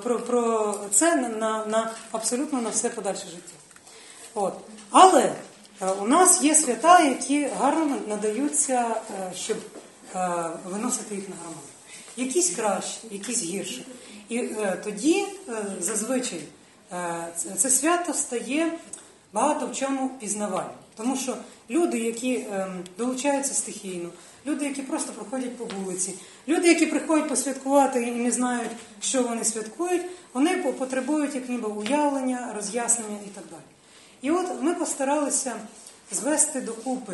про, 0.03 0.19
про 0.19 0.75
це 0.91 1.15
на, 1.15 1.65
на, 1.65 1.91
абсолютно 2.11 2.61
на 2.61 2.69
все 2.69 2.89
подальше 2.89 3.25
життя. 3.27 3.53
От. 4.33 4.53
Але 4.89 5.35
е, 5.81 5.91
у 6.01 6.07
нас 6.07 6.43
є 6.43 6.55
свята, 6.55 6.99
які 6.99 7.47
гарно 7.59 7.97
надаються, 8.07 8.95
е, 9.21 9.31
щоб 9.35 9.57
е, 10.15 10.49
виносити 10.65 11.15
їх 11.15 11.29
на 11.29 11.35
громаду. 11.35 11.67
Якісь 12.17 12.55
краще, 12.55 12.99
якісь 13.11 13.43
гірше. 13.43 13.85
І 14.29 14.37
е, 14.37 14.81
тоді 14.83 15.25
е, 15.49 15.65
зазвичай 15.79 16.41
е, 16.91 17.27
це, 17.55 17.69
свято 17.69 18.13
стає 18.13 18.71
багато 19.33 19.67
в 19.67 19.75
чому 19.75 20.09
пізнавальним. 20.09 20.73
Тому 20.97 21.17
що 21.17 21.37
люди, 21.69 21.99
які 21.99 22.33
е, 22.33 22.67
долучаються 22.97 23.53
стихійно, 23.53 24.09
люди, 24.45 24.65
які 24.65 24.81
просто 24.81 25.13
проходять 25.13 25.57
по 25.57 25.65
вулиці, 25.65 26.13
люди, 26.47 26.67
які 26.67 26.85
приходять 26.85 27.29
посвяткувати 27.29 28.03
і 28.03 28.11
не 28.11 28.31
знають, 28.31 28.71
що 29.01 29.23
вони 29.23 29.43
святкують, 29.43 30.01
вони 30.33 30.57
потребують 30.57 31.35
як 31.35 31.49
ніби 31.49 31.67
уявлення, 31.69 32.53
роз'яснення 32.55 33.17
і 33.25 33.29
так 33.29 33.43
далі. 33.51 33.61
І 34.21 34.31
от 34.31 34.61
ми 34.61 34.73
постаралися 34.73 35.55
звести 36.11 36.61
докупи 36.61 37.13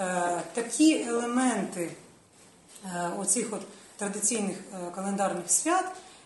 е, 0.00 0.40
такі 0.54 1.02
елементи 1.08 1.90
е, 2.84 3.10
оцих 3.18 3.52
от 3.52 3.60
традиційних 3.96 4.56
е, 4.56 4.90
календарних 4.94 5.50
свят, 5.50 5.84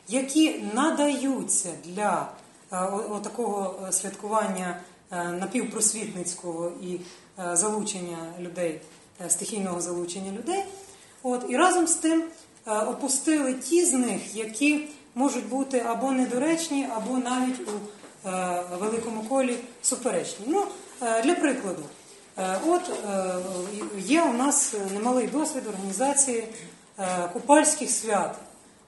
які 0.08 0.64
надаються 0.74 1.70
для 1.84 2.28
е, 2.72 2.76
о- 2.78 3.20
такого 3.24 3.86
е, 3.88 3.92
святкування 3.92 4.80
е, 5.10 5.24
напівпросвітницького 5.24 6.72
і 6.82 7.00
залучення 7.52 8.18
людей, 8.40 8.80
стихійного 9.28 9.80
залучення 9.80 10.32
людей. 10.32 10.64
От, 11.22 11.44
і 11.48 11.56
разом 11.56 11.86
з 11.86 11.94
тим 11.94 12.24
е, 12.66 12.78
опустили 12.78 13.54
ті 13.54 13.84
з 13.84 13.92
них, 13.92 14.36
які 14.36 14.88
можуть 15.14 15.48
бути 15.48 15.78
або 15.78 16.12
недоречні, 16.12 16.88
або 16.96 17.18
навіть 17.18 17.60
у 17.60 17.72
е, 18.28 18.62
великому 18.80 19.22
колі 19.22 19.58
суперечні. 19.82 20.46
Ну, 20.48 20.66
е, 21.02 21.22
для 21.22 21.34
прикладу, 21.34 21.82
е, 22.38 22.58
от 22.66 22.90
е, 22.90 23.36
є 23.98 24.22
у 24.22 24.32
нас 24.32 24.74
немалий 24.92 25.26
досвід 25.26 25.66
організації 25.66 26.48
е, 26.98 27.28
купальських 27.32 27.90
свят. 27.90 28.38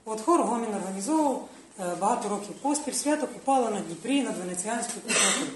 От 0.04 0.20
хор 0.20 0.42
Гомін 0.42 0.74
організовував 0.74 1.48
е, 1.80 1.96
багато 2.00 2.28
років 2.28 2.54
поспіль 2.62 2.92
свято 2.92 3.26
Купала 3.26 3.70
на 3.70 3.80
Дніпрі, 3.80 4.22
над 4.22 4.38
Венеціанською 4.38 5.00
купалою. 5.02 5.50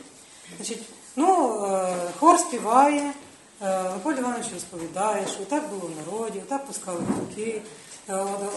Значить, 0.57 0.83
ну, 1.17 1.57
е, 1.64 1.97
хор 2.19 2.38
співає, 2.38 3.12
е, 3.62 3.83
Леопольд 3.83 4.19
Іванович 4.19 4.47
розповідає, 4.54 5.26
що 5.26 5.42
отак 5.42 5.69
було 5.69 5.92
в 5.92 6.07
народі, 6.07 6.42
отак 6.47 6.66
пускали 6.66 7.00
руки, 7.21 7.62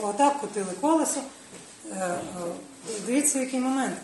отак 0.02 0.40
котили 0.42 0.72
колесо. 0.82 1.20
Е, 1.92 1.96
е, 1.96 2.20
Дивіться, 3.06 3.40
який 3.40 3.60
момент. 3.60 3.96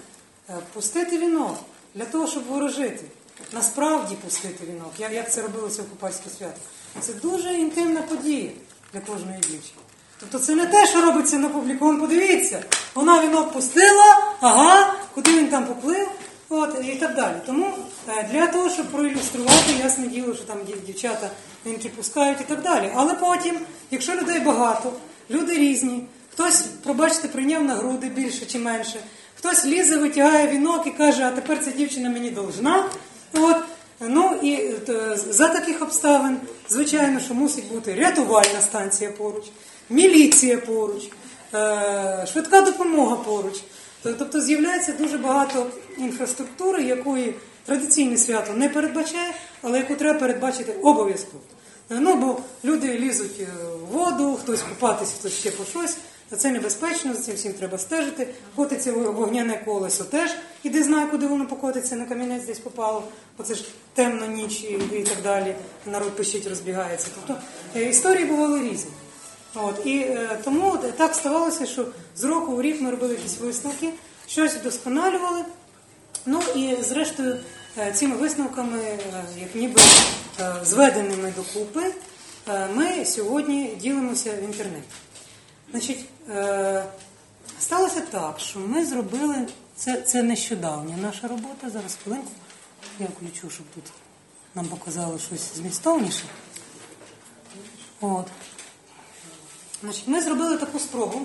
Е, 0.50 0.54
Пустити 0.74 1.18
вінок 1.18 1.58
для 1.96 2.06
того, 2.06 2.28
щоб 2.28 2.44
ворожити. 2.48 3.06
Насправді 3.54 4.16
пустити 4.16 4.66
вінок, 4.66 5.14
як 5.14 5.32
це 5.32 5.42
робилося 5.42 5.82
в 5.82 5.86
Купальське 5.86 6.30
свято. 6.38 6.60
Це 7.00 7.14
дуже 7.14 7.54
інтимна 7.54 8.02
подія 8.02 8.52
для 8.94 9.00
кожної 9.00 9.38
дівчини. 9.38 9.82
Тобто 10.20 10.40
це 10.40 10.56
не 10.56 10.66
те, 10.66 10.88
що 10.88 11.02
робиться 11.02 11.38
на 11.38 11.50
публіку. 11.50 11.86
Вон 11.86 12.00
подивіться, 12.00 12.64
вона 12.96 13.24
вінок 13.24 13.54
пустила, 13.54 14.36
ага, 14.42 14.94
куди 15.14 15.38
він 15.38 15.48
там 15.48 15.66
поплив, 15.66 16.12
от, 16.52 16.76
і 16.94 16.96
так 16.96 17.16
далі. 17.16 17.36
Тому 17.46 17.74
е, 18.10 18.30
для 18.32 18.48
того, 18.48 18.70
щоб 18.70 18.86
проілюструвати, 18.86 19.74
ясне 19.84 20.08
діло, 20.08 20.36
що 20.36 20.44
там 20.44 20.58
дівчата 20.86 21.30
вінки 21.66 21.90
пускають 21.90 22.42
і 22.42 22.44
так 22.44 22.62
далі. 22.62 22.92
Але 22.96 23.14
потім, 23.14 23.60
якщо 23.92 24.16
людей 24.16 24.40
багато, 24.40 24.94
люди 25.30 25.54
різні, 25.58 26.04
хтось, 26.34 26.62
пробачте, 26.84 27.28
прийняв 27.28 27.64
на 27.64 27.76
груди 27.76 28.10
більше 28.10 28.46
чи 28.46 28.60
менше, 28.60 29.00
хтось 29.38 29.66
лізе, 29.66 29.98
витягає 29.98 30.48
вінок 30.48 30.88
і 30.88 30.92
каже, 30.92 31.24
а 31.24 31.32
тепер 31.32 31.66
ця 31.66 31.72
дівчина 31.72 32.10
мені 32.10 32.32
должна. 32.32 32.86
От, 33.34 33.58
Ну 34.08 34.40
і 34.42 34.54
е, 34.90 35.18
за 35.30 35.48
таких 35.48 35.82
обставин, 35.82 36.38
звичайно, 36.70 37.20
що 37.20 37.34
мусить 37.34 37.68
бути 37.72 37.96
рятувальна 37.96 38.62
станція 38.62 39.12
поруч, 39.12 39.44
міліція 39.90 40.58
поруч, 40.58 41.04
е, 41.54 42.28
швидка 42.32 42.62
допомога 42.62 43.16
поруч. 43.16 43.54
Тобто 44.04 44.42
з'являється 44.42 44.94
дуже 44.94 45.18
багато 45.18 45.68
інфраструктури, 45.98 46.84
якої 46.84 47.36
традиційне 47.66 48.18
свято 48.18 48.54
не 48.54 48.70
передбачає, 48.70 49.34
але 49.62 49.78
яку 49.78 49.96
треба 49.96 50.20
передбачити 50.20 50.72
обов'язково. 50.84 51.44
Ну, 51.90 52.16
бо 52.16 52.38
люди 52.70 53.00
лізуть 53.00 53.40
е, 53.40 53.48
в 53.82 53.86
воду, 53.86 54.40
хтось 54.44 54.62
купатись, 54.62 55.14
хтось 55.20 55.34
ще 55.34 55.52
по 55.52 55.66
щось. 55.66 55.98
Це 56.38 56.52
небезпечно, 56.52 57.14
за 57.14 57.22
цим 57.22 57.36
всім 57.36 57.54
треба 57.54 57.78
стежити. 57.78 58.28
Котиться 58.56 58.92
вогняне 58.92 59.62
колесо 59.66 60.04
теж. 60.04 60.32
Іди 60.64 60.84
знай, 60.84 61.08
куди 61.12 61.28
воно 61.28 61.46
покотиться, 61.46 61.96
на 61.96 62.06
камінець 62.06 62.46
десь 62.46 62.60
попало. 62.60 63.04
Оце 63.38 63.56
ж 63.56 63.66
темна 63.94 64.28
ніч 64.28 64.64
і, 64.64 64.80
і 64.98 65.04
так 65.04 65.18
далі. 65.24 65.56
Народ 65.86 66.16
пищить, 66.16 66.48
розбігається. 66.48 67.08
Тобто 67.16 67.42
е, 67.76 67.90
історії 67.90 68.26
бували 68.26 68.60
різні. 68.60 68.92
От, 69.56 69.86
і 69.86 69.98
е, 70.00 70.40
тому 70.44 70.78
так 70.98 71.16
ставалося, 71.16 71.66
що 71.66 71.88
з 72.16 72.24
року 72.24 72.56
в 72.56 72.62
рік 72.62 72.82
ми 72.82 72.92
робили 72.92 73.14
якісь 73.14 73.38
висновки, 73.40 73.94
щось 74.28 74.54
вдосконалювали. 74.54 75.46
Ну 76.26 76.42
і 76.56 76.76
зрештою 76.82 77.40
е, 77.78 77.92
цими 77.92 78.16
висновками, 78.16 78.80
е, 78.80 79.00
як 79.38 79.56
ніби 79.56 79.82
е, 80.40 80.54
зведеними 80.64 81.34
докупи, 81.36 81.94
е, 82.50 82.68
ми 82.74 83.06
сьогодні 83.06 83.78
ділимося 83.82 84.34
в 84.36 84.44
інтернеті. 84.44 84.88
Значить, 85.72 86.06
е, 86.30 86.84
сталося 87.60 88.02
так, 88.02 88.40
що 88.40 88.60
ми 88.60 88.86
зробили 88.86 89.48
це, 89.76 90.02
це 90.02 90.24
нещодавня 90.24 90.98
наша 90.98 91.28
робота. 91.28 91.70
Зараз 91.70 91.98
хвилинку. 92.04 92.32
Я 93.00 93.08
включу, 93.08 93.50
щоб 93.50 93.66
тут 93.76 93.84
нам 94.56 94.66
показало 94.66 95.20
щось 95.20 95.56
змістовніше. 95.56 96.24
От. 98.02 98.28
Значить, 99.84 100.08
ми 100.08 100.22
зробили 100.22 100.58
таку 100.58 100.80
спробу. 100.80 101.22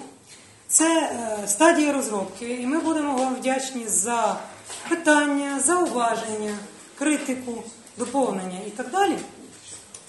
Це 0.68 1.00
е, 1.02 1.48
стадія 1.48 1.92
розробки, 1.92 2.54
і 2.54 2.66
ми 2.66 2.80
будемо 2.80 3.16
вам 3.16 3.34
вдячні 3.34 3.88
за 3.88 4.40
питання, 4.88 5.60
зауваження, 5.60 6.58
критику, 6.98 7.62
доповнення 7.98 8.58
і 8.66 8.70
так 8.70 8.90
далі. 8.90 9.18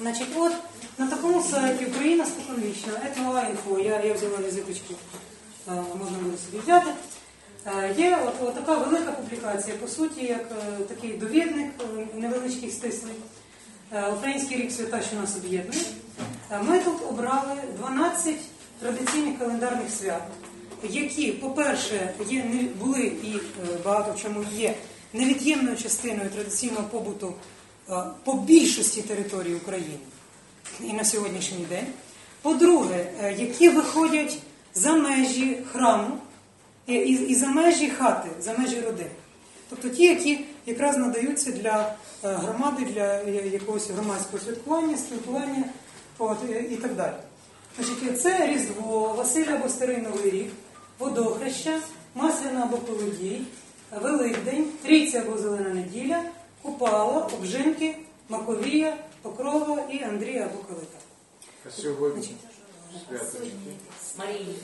Значить, 0.02 0.28
от 0.36 0.54
на 0.98 1.08
такому 1.08 1.44
сайті 1.44 1.86
Україна 1.86 2.26
споконвічна, 2.26 2.94
етноінфо, 3.06 3.80
я, 3.80 4.04
я 4.04 4.14
взяла 4.14 4.38
візиточки, 4.38 4.96
е, 5.68 5.72
можна 5.72 6.18
буде 6.18 6.38
собі 6.38 6.64
взяти. 6.64 6.92
Е, 7.66 7.96
Є 7.98 8.20
от, 8.28 8.48
от 8.48 8.56
така 8.56 8.76
велика 8.76 9.12
публікація, 9.12 9.76
по 9.76 9.88
суті, 9.88 10.26
як 10.26 10.50
такий 10.88 11.14
довідник, 11.14 11.72
невеличкий 12.14 12.72
стислий. 12.72 13.16
Український 14.18 14.58
рік 14.58 14.72
свята, 14.72 15.02
що 15.02 15.16
нас 15.16 15.36
об'єднує. 15.36 15.86
Ми 16.62 16.80
тут 16.80 16.96
обрали 17.10 17.56
12 17.78 18.36
традиційних 18.80 19.40
календарних 19.40 19.92
свят, 19.92 20.22
які, 20.90 21.32
по-перше, 21.32 22.14
є, 22.30 22.46
були 22.80 23.02
і 23.02 23.36
е, 23.36 23.78
багато 23.86 24.14
в 24.14 24.22
чому 24.22 24.46
є 24.56 24.76
невід'ємною 25.14 25.78
частиною 25.78 26.30
традиційного 26.30 26.84
побуту 26.84 27.34
е, 27.90 27.94
по 28.24 28.34
більшості 28.34 29.02
території 29.02 29.56
України 29.56 29.98
і 30.82 30.94
на 30.94 31.06
сьогоднішній 31.06 31.66
день. 31.70 31.86
По-друге, 32.42 33.12
е, 33.22 33.34
які 33.34 33.70
виходять 33.70 34.38
за 34.76 34.94
межі 34.94 35.58
храму 35.72 36.18
і, 36.88 37.36
за 37.36 37.48
межі 37.48 37.90
хати, 37.90 38.30
за 38.42 38.54
межі 38.54 38.82
родини. 38.82 39.12
Тобто 39.70 39.90
ті, 39.90 40.04
які 40.04 40.46
якраз 40.66 40.98
надаються 40.98 41.52
для 41.52 41.96
громади, 42.24 42.88
для 42.94 43.22
якогось 43.40 43.90
громадського 43.90 44.44
святкування, 44.44 44.98
спілкування 44.98 45.64
от, 46.18 46.38
е, 46.50 46.66
і 46.72 46.76
так 46.76 46.96
далі. 46.96 47.14
Значить, 47.80 48.22
це 48.22 48.48
Різдво, 48.48 49.14
Василь 49.18 49.46
або 49.46 49.70
Старий 49.70 49.98
Новий 49.98 50.32
рік, 50.32 50.52
Водохреща, 51.00 51.80
Масляна 52.16 52.64
або 52.64 52.78
Колодій, 52.78 53.42
Великдень, 54.02 54.72
Трійця 54.84 55.22
або 55.22 55.38
Зелена 55.38 55.70
неділя, 55.70 56.24
Купала, 56.62 57.30
Обжинки, 57.40 57.98
Маковія, 58.30 58.98
Покрова 59.22 59.84
і 59.92 60.04
Андрія 60.04 60.44
або 60.46 60.64
Калита. 60.64 60.98
А 61.68 61.82
сьогодні 61.82 62.36
свято. 63.08 63.44
Марії 64.18 64.56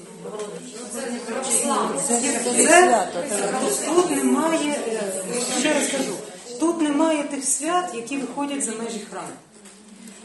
тут 3.86 4.12
немає, 4.12 4.80
е, 4.88 5.12
ще 5.60 5.74
раз 5.74 5.92
кажу, 5.92 6.14
тут 6.60 6.82
немає 6.82 7.24
тих 7.24 7.46
свят, 7.46 7.92
які 7.94 8.18
виходять 8.18 8.64
за 8.64 8.72
межі 8.72 9.00
храму. 9.00 9.34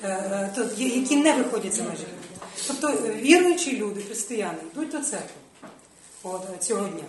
Е, 0.04 0.50
які 0.76 1.16
не 1.16 1.32
виходять 1.32 1.74
за 1.74 1.82
межі. 1.82 2.04
Тобто 2.66 2.88
е, 2.88 3.14
віруючі 3.14 3.76
люди, 3.76 4.02
християни, 4.02 4.58
йдуть 4.72 4.88
до 4.88 4.98
церкви 4.98 5.36
е, 6.24 6.58
цього 6.60 6.88
дня. 6.88 7.04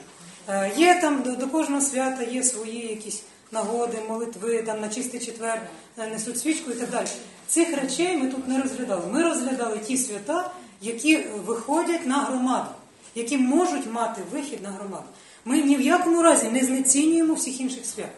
Є 0.77 1.01
там 1.01 1.23
до, 1.39 1.47
кожного 1.47 1.81
свята 1.81 2.23
є 2.23 2.43
свої 2.43 2.87
якісь 2.87 3.23
нагоди, 3.51 3.97
молитви, 4.09 4.63
там 4.63 4.81
на 4.81 4.89
чистий 4.89 5.19
четвер 5.19 5.61
несуть 5.97 6.39
свічку 6.39 6.71
і 6.71 6.73
так 6.73 6.89
далі. 6.89 7.07
Цих 7.47 7.81
речей 7.81 8.17
ми 8.17 8.27
тут 8.27 8.47
не 8.47 8.61
розглядали. 8.61 9.03
Ми 9.11 9.23
розглядали 9.23 9.77
ті 9.77 9.97
свята, 9.97 10.51
які 10.81 11.17
виходять 11.45 12.05
на 12.05 12.17
громаду, 12.17 12.69
які 13.15 13.37
можуть 13.37 13.91
мати 13.91 14.21
вихід 14.31 14.63
на 14.63 14.69
громаду. 14.69 15.05
Ми 15.45 15.61
ні 15.61 15.75
в 15.75 15.81
якому 15.81 16.21
разі 16.21 16.49
не 16.49 16.63
знецінюємо 16.63 17.33
всіх 17.33 17.61
інших 17.61 17.85
свят. 17.85 18.11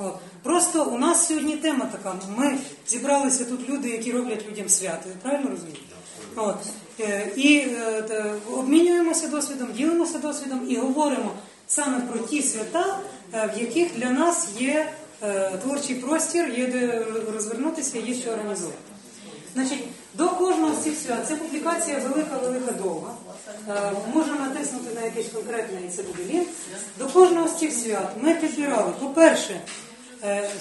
От. 0.00 0.14
Просто 0.42 0.84
у 0.84 0.98
нас 0.98 1.26
сьогодні 1.26 1.56
тема 1.56 1.86
така. 1.92 2.16
Ми 2.36 2.58
зібралися 2.88 3.44
тут 3.44 3.68
люди, 3.68 3.88
які 3.88 4.12
роблять 4.12 4.48
людям 4.50 4.68
свято. 4.68 5.02
Ви 5.06 5.14
правильно 5.22 5.50
розумієте? 5.50 5.80
От. 6.36 6.56
Е, 7.00 7.32
І 7.36 7.58
е, 7.58 8.34
обмінюємося 8.52 9.28
досвідом, 9.28 9.72
ділимося 9.72 10.18
досвідом 10.18 10.66
і 10.68 10.76
говоримо 10.76 11.32
саме 11.66 12.00
про 12.00 12.18
ті 12.18 12.42
свята, 12.42 12.98
е, 13.34 13.50
в 13.56 13.60
яких 13.60 13.94
для 13.96 14.10
нас 14.10 14.48
є 14.58 14.92
е, 15.22 15.50
творчий 15.62 15.96
простір, 15.96 16.48
є 16.48 16.66
де 16.66 17.06
розвернутися, 17.32 17.98
є 17.98 18.14
що 18.14 18.30
організувати. 18.30 18.78
Значить, 19.54 19.84
до 20.14 20.28
кожного 20.28 20.74
з 20.74 20.84
цих 20.84 20.98
свят, 20.98 21.28
це 21.28 21.36
публікація 21.36 21.98
велика-велика 21.98 22.72
довга. 22.72 23.14
Можна 24.14 24.34
натиснути 24.34 24.94
на 24.94 25.00
якесь 25.00 25.28
конкретне, 25.28 25.78
і 25.86 25.88
це 25.96 26.02
буде 26.02 26.32
лінк. 26.32 26.48
До 26.98 27.06
кожного 27.06 27.48
з 27.48 27.58
цих 27.58 27.72
свят 27.72 28.08
ми 28.20 28.34
підбирали, 28.34 28.92
по-перше, 29.00 29.60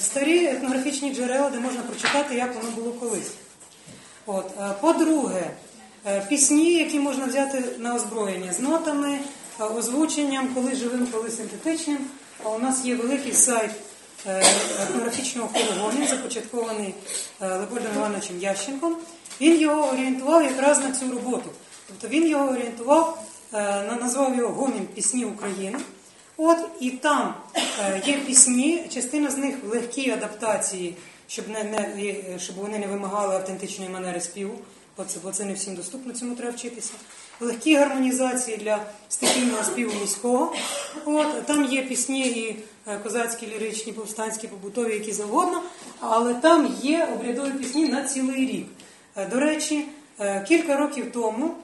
старі 0.01 0.45
етнографічні 0.45 1.13
джерела, 1.15 1.49
де 1.49 1.59
можна 1.59 1.81
прочитати, 1.81 2.35
як 2.35 2.55
воно 2.55 2.69
було 2.75 2.91
колись. 2.91 3.31
От. 4.25 4.45
е, 4.61 4.73
По-друге, 4.81 5.51
е, 6.07 6.25
пісні, 6.29 6.73
які 6.73 6.99
можна 6.99 7.25
взяти 7.25 7.63
на 7.77 7.95
озброєння 7.95 8.53
з 8.53 8.59
нотами, 8.59 9.19
е, 9.59 9.63
озвученням, 9.63 10.47
коли 10.55 10.75
живим, 10.75 11.07
коли 11.11 11.29
синтетичним. 11.29 11.97
А 12.43 12.49
у 12.49 12.59
нас 12.59 12.85
є 12.85 12.95
великий 12.95 13.33
сайт 13.33 13.71
е, 14.27 14.43
етнографічного 14.83 15.47
хору 15.53 15.81
«Гомін», 15.81 16.07
започаткований 16.07 16.93
е, 17.41 17.47
Леопольдом 17.47 17.91
Івановичем 17.95 18.39
Ященком. 18.39 18.95
Він 19.41 19.59
його 19.59 19.89
орієнтував 19.89 20.43
якраз 20.43 20.79
на 20.79 20.91
цю 20.91 21.11
роботу. 21.11 21.49
Тобто 21.87 22.07
він 22.07 22.27
його 22.27 22.49
орієнтував, 22.49 23.23
е, 23.53 23.83
назвав 24.01 24.35
його 24.37 24.53
Гомін 24.53 24.85
Пісні 24.95 25.25
України. 25.25 25.79
От 26.41 26.57
і 26.79 26.91
там 26.91 27.33
е, 27.55 28.01
є 28.05 28.17
пісні, 28.17 28.83
частина 28.93 29.29
з 29.29 29.37
них 29.37 29.55
в 29.63 29.69
легкій 29.69 30.11
адаптації, 30.11 30.95
щоб 31.27 31.49
не, 31.49 31.63
не 31.63 31.77
е, 31.77 32.39
щоб 32.39 32.55
вони 32.55 32.79
не 32.79 32.87
вимагали 32.87 33.35
автентичної 33.35 33.89
манери 33.89 34.21
співу, 34.21 34.53
бо 34.97 35.03
це, 35.03 35.19
бо 35.23 35.31
це 35.31 35.45
не 35.45 35.53
всім 35.53 35.75
доступно, 35.75 36.13
цьому 36.13 36.35
треба 36.35 36.55
вчитися. 36.55 36.93
Легкі 37.39 37.75
гармонізації 37.75 38.57
для 38.57 38.85
стихійного 39.09 39.63
співу 39.63 39.91
міського. 40.01 40.55
От 41.05 41.45
там 41.45 41.65
є 41.65 41.83
пісні 41.83 42.27
і 42.27 42.55
е, 42.87 42.97
козацькі, 43.03 43.47
ліричні, 43.47 43.93
повстанські, 43.93 44.47
побутові, 44.47 44.93
які 44.93 45.11
завгодно, 45.11 45.61
але 45.99 46.33
там 46.33 46.77
є 46.81 47.09
обрядові 47.13 47.51
пісні 47.51 47.87
на 47.87 48.03
цілий 48.03 48.45
рік. 48.45 48.67
До 49.31 49.39
речі, 49.39 49.85
кілька 50.47 50.77
років 50.77 51.11
тому 51.11 51.55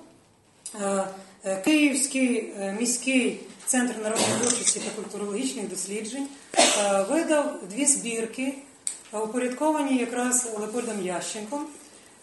Київський 1.63 2.53
міський 2.79 3.39
центр 3.65 3.95
народної 4.03 4.39
творчості 4.39 4.79
та 4.79 5.01
культурологічних 5.01 5.69
досліджень 5.69 6.27
е, 6.57 7.05
видав 7.09 7.55
дві 7.69 7.85
збірки, 7.85 8.53
е, 9.13 9.17
упорядковані 9.17 9.97
якраз 9.97 10.49
Лепольдом 10.59 11.05
Ященком, 11.05 11.65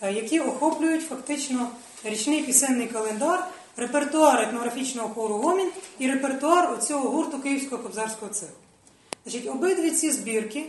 е, 0.00 0.12
які 0.12 0.40
охоплюють 0.40 1.02
фактично 1.02 1.68
річний 2.04 2.42
пісенний 2.42 2.86
календар, 2.86 3.46
репертуар 3.76 4.42
етнографічного 4.42 5.08
хору 5.08 5.34
Гомін 5.34 5.70
і 5.98 6.10
репертуар 6.10 6.72
оцього 6.72 7.10
гурту 7.10 7.38
Київського 7.38 7.82
кобзарського 7.82 8.32
цеху. 8.32 8.52
Значить, 9.26 9.50
обидві 9.50 9.90
ці 9.90 10.10
збірки 10.10 10.66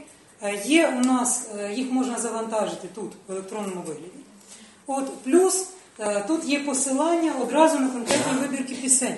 є 0.66 0.88
у 0.88 1.06
нас, 1.06 1.48
їх 1.74 1.92
можна 1.92 2.20
завантажити 2.20 2.88
тут 2.96 3.12
в 3.28 3.32
електронному 3.32 3.82
вигляді. 3.82 4.20
От, 4.88 5.24
плюс 5.24 5.68
тут 6.28 6.46
є 6.46 6.60
посилання 6.60 7.34
одразу 7.42 7.80
на 7.80 7.90
конкретні 7.90 8.34
вибірки 8.42 8.76
пісень. 8.76 9.18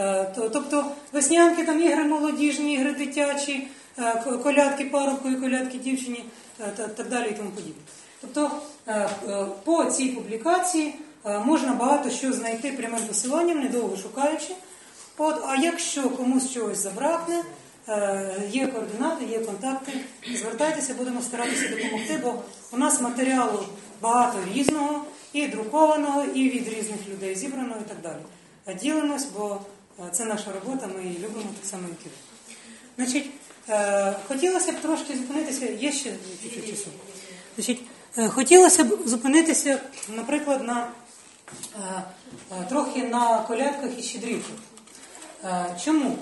Е, 0.00 0.32
то- 0.34 0.48
Тобто 0.48 0.84
веснянки, 1.12 1.64
там 1.64 1.82
ігри 1.82 2.04
молодіжні, 2.04 2.74
ігри 2.74 2.92
дитячі, 2.92 3.68
е, 3.98 4.22
колядки 4.42 4.84
парубку 4.84 5.28
і 5.28 5.34
колядки 5.34 5.78
дівчині 5.78 6.24
е, 6.60 6.72
та 6.76 6.88
так 6.88 7.08
далі 7.08 7.28
і 7.30 7.34
тому 7.34 7.50
подібне. 7.50 7.82
Тобто 8.20 8.50
по 9.64 9.84
цій 9.84 10.08
публікації 10.08 10.94
можна 11.44 11.72
багато 11.72 12.10
що 12.10 12.32
знайти 12.32 12.72
прямим 12.72 13.00
посиланням, 13.08 13.60
недовго 13.60 13.96
шукаючи. 13.96 14.54
От, 15.18 15.42
а 15.48 15.56
якщо 15.56 16.10
комусь 16.10 16.52
чогось 16.52 16.78
забракне, 16.78 17.42
є 18.50 18.66
координати, 18.66 19.24
є 19.24 19.38
контакти, 19.38 19.92
звертайтеся, 20.36 20.94
будемо 20.94 21.22
старатися 21.22 21.68
допомогти, 21.68 22.20
бо 22.22 22.34
у 22.72 22.76
нас 22.76 23.00
матеріалу 23.00 23.64
багато 24.00 24.38
різного, 24.54 25.04
і 25.32 25.46
друкованого, 25.48 26.24
і 26.34 26.50
від 26.50 26.68
різних 26.68 27.08
людей 27.08 27.34
зібраного 27.34 27.80
і 27.86 27.88
так 27.88 27.98
далі. 28.02 28.78
Ділимось, 28.80 29.26
бо 29.36 29.60
це 30.12 30.24
наша 30.24 30.52
робота, 30.52 30.86
ми 30.86 31.02
її 31.02 31.18
любимо 31.18 31.50
так 31.60 31.70
само, 31.70 31.82
як 31.88 31.98
і 32.04 32.08
ви. 32.08 32.14
Значить, 32.96 33.30
е, 33.68 34.16
хотілося 34.28 34.72
б 34.72 34.80
трошки 34.80 35.16
зупинитися, 35.16 35.66
є 35.66 35.92
ще 35.92 36.12
чуть-чуть 36.42 36.70
часу. 36.70 36.88
Значить, 37.56 37.80
е, 38.18 38.28
хотілося 38.28 38.84
б 38.84 38.98
зупинитися, 39.06 39.80
наприклад, 40.08 40.66
на 40.66 40.88
е, 41.76 42.02
е, 42.52 42.66
трохи 42.68 43.02
на 43.02 43.38
колядках 43.38 43.90
і 43.98 44.02
щедрівках. 44.02 44.56
Е, 45.44 45.76
Чому? 45.84 46.18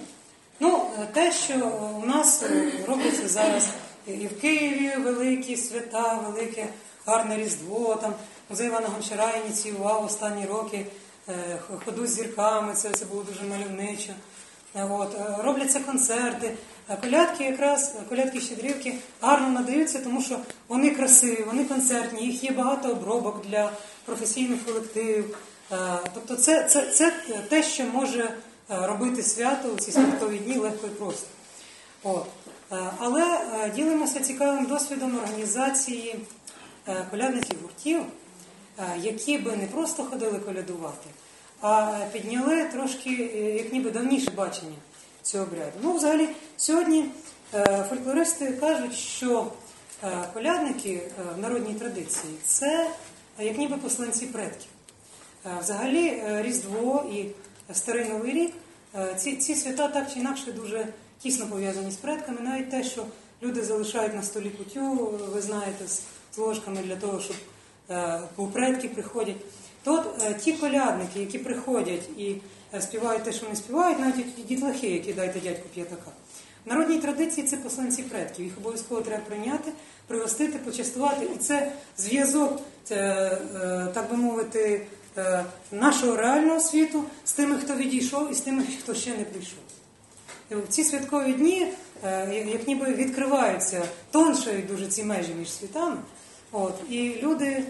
Ну, 0.61 0.87
е, 0.99 1.07
те, 1.13 1.33
що 1.33 1.55
е, 1.55 1.65
у 2.03 2.07
нас 2.07 2.43
е, 2.43 2.73
робиться 2.87 3.29
зараз 3.29 3.69
і 4.07 4.27
в 4.27 4.41
Києві 4.41 4.97
великі 4.97 5.57
свята, 5.57 6.15
велике 6.27 6.67
гарне 7.07 7.37
Різдво, 7.37 7.95
там 7.95 8.15
музей 8.51 8.67
Івана 8.67 8.89
Гончара 8.89 9.33
ініціював 9.45 10.05
останні 10.05 10.47
роки 10.47 10.77
е, 10.77 10.87
ходу 11.85 12.07
з 12.07 12.11
зірками, 12.11 12.75
це, 12.75 12.91
це 12.91 13.05
було 13.05 13.23
дуже 13.23 13.43
мальовничо. 13.45 14.13
Е, 14.75 14.85
От, 14.91 15.15
е, 15.15 15.43
робляться 15.43 15.81
концерти. 15.81 16.55
Е, 16.91 16.97
Колядки 16.97 17.45
якраз, 17.45 17.95
е, 17.97 18.03
колядки 18.09 18.41
щедрівки 18.41 18.95
гарно 19.21 19.49
надаються, 19.49 19.99
тому 19.99 20.23
що 20.23 20.39
вони 20.69 20.91
красиві, 20.91 21.43
вони 21.43 21.65
концертні, 21.65 22.27
їх 22.27 22.45
є 22.45 22.51
багато 22.51 22.91
обробок 22.91 23.47
для 23.47 23.73
професійних 24.05 24.65
колективів. 24.65 25.39
Е, 25.73 25.77
Тобто 26.15 26.37
це, 26.37 26.65
це, 26.65 26.91
це 26.91 27.13
те, 27.49 27.63
що 27.63 27.85
може 27.85 28.25
е, 28.25 28.87
робити 28.87 29.23
свято 29.23 29.69
у 29.69 29.77
ці 29.77 29.93
святкові 29.93 30.39
дні 30.39 30.57
легко 30.57 30.87
і 30.87 30.91
просто. 30.91 31.27
От. 32.03 32.27
Е, 32.73 32.77
Але 32.99 33.23
е, 33.23 33.71
ділимося 33.71 34.21
цікавим 34.21 34.67
досвідом 34.67 35.17
організації 35.17 36.19
е, 36.89 37.07
колядників 37.11 37.59
гуртів, 37.63 38.01
е, 38.01 38.05
які 39.03 39.39
би 39.39 39.57
не 39.57 39.67
просто 39.67 40.05
ходили 40.05 40.39
колядувати, 40.39 41.07
а 41.61 41.99
підняли 42.13 42.65
трошки, 42.65 43.11
е, 43.35 43.57
як 43.57 43.73
ніби 43.73 43.91
давніше 43.91 44.31
бачення 44.31 44.77
цього 45.23 45.45
обряду. 45.45 45.73
Ну, 45.83 45.93
взагалі, 45.93 46.29
сьогодні 46.57 47.05
е, 47.55 47.85
фольклористи 47.89 48.53
кажуть, 48.53 48.95
що 48.95 49.53
е, 50.05 50.25
колядники 50.35 50.91
е, 50.91 51.11
в 51.37 51.41
народній 51.41 51.75
традиції 51.75 52.35
це 52.47 52.91
е, 53.39 53.45
як 53.45 53.59
ніби 53.59 53.77
посланці 53.77 54.27
предків. 54.27 54.69
Е, 55.47 55.51
Взагалі, 55.63 56.07
е, 56.07 56.43
Різдво 56.43 57.05
і 57.13 57.25
Старий 57.75 58.05
Новий 58.05 58.33
рік 58.33 58.53
е, 58.95 59.15
ці, 59.19 59.37
ці 59.37 59.55
свята 59.55 59.89
так 59.89 60.13
чи 60.13 60.21
інакше 60.21 60.53
дуже 60.53 60.87
тісно 61.19 61.47
пов'язані 61.47 61.91
з 61.91 61.97
предками. 61.97 62.41
Навіть 62.41 62.71
те, 62.71 62.85
що 62.85 63.07
люди 63.43 63.65
залишають 63.65 64.15
на 64.15 64.23
столі 64.23 64.51
кутю, 64.51 64.97
ви 65.33 65.41
знаєте, 65.41 65.89
з, 65.89 66.03
ложками 66.39 66.83
для 66.83 66.97
того, 66.97 67.21
щоб 67.21 67.37
е, 67.37 67.58
предки 68.53 68.89
приходять. 68.89 69.37
То 69.85 69.95
от 69.95 70.23
е, 70.23 70.35
ті 70.35 70.53
колядники, 70.53 71.21
які 71.21 71.39
приходять 71.39 72.09
і 72.19 72.35
е, 72.75 72.81
співають 72.81 73.23
те, 73.23 73.33
що 73.33 73.45
вони 73.45 73.57
співають, 73.57 73.99
навіть 73.99 74.47
дітлахи, 74.49 74.89
які 74.91 75.13
дайте 75.13 75.41
дядьку 75.41 75.69
п'ятака. 75.75 76.11
В 76.67 76.69
народній 76.69 76.99
традиції 76.99 77.47
це 77.47 77.57
посланці 77.57 78.03
предків. 78.03 78.45
Їх 78.45 78.59
обов'язково 78.59 79.01
треба 79.01 79.23
прийняти, 79.25 79.73
пригостити, 80.07 80.59
почастувати. 80.59 81.29
І 81.35 81.39
це 81.39 81.73
зв'язок, 81.99 82.61
е, 82.91 83.39
так 83.95 84.11
би 84.11 84.17
мовити, 84.17 84.87
е, 85.17 85.45
нашого 85.73 86.17
реального 86.17 86.61
світу 86.61 87.05
з 87.25 87.33
тими, 87.33 87.59
хто 87.59 87.75
відійшов, 87.75 88.33
і 88.33 88.35
з 88.35 88.41
тими, 88.41 88.65
хто 88.83 88.95
ще 88.95 89.11
не 89.11 89.25
прийшов. 89.25 89.59
В 90.51 90.69
ці 90.69 90.85
святкові 90.85 91.33
дні, 91.33 91.67
е, 92.05 92.45
як 92.53 92.69
ніби 92.69 92.95
відкриваються 92.95 93.83
тоншою 94.11 94.63
дуже 94.63 94.87
ці 94.87 95.05
межі 95.05 95.35
між 95.39 95.51
світами. 95.51 95.97
От, 96.53 96.75
і 96.91 97.15
люди 97.23 97.47
е, 97.47 97.65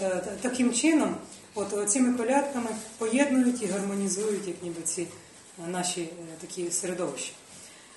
та- 0.00 0.16
та- 0.20 0.30
таким 0.40 0.72
чином, 0.74 1.16
от 1.54 1.90
цими 1.90 2.18
колядками 2.18 2.70
поєднують 2.98 3.62
і 3.62 3.66
гармонізують, 3.66 4.48
як 4.48 4.62
ніби 4.62 4.82
ці 4.82 5.02
е, 5.02 5.06
наші 5.68 6.00
е, 6.00 6.08
такі 6.40 6.70
середовища. 6.70 7.32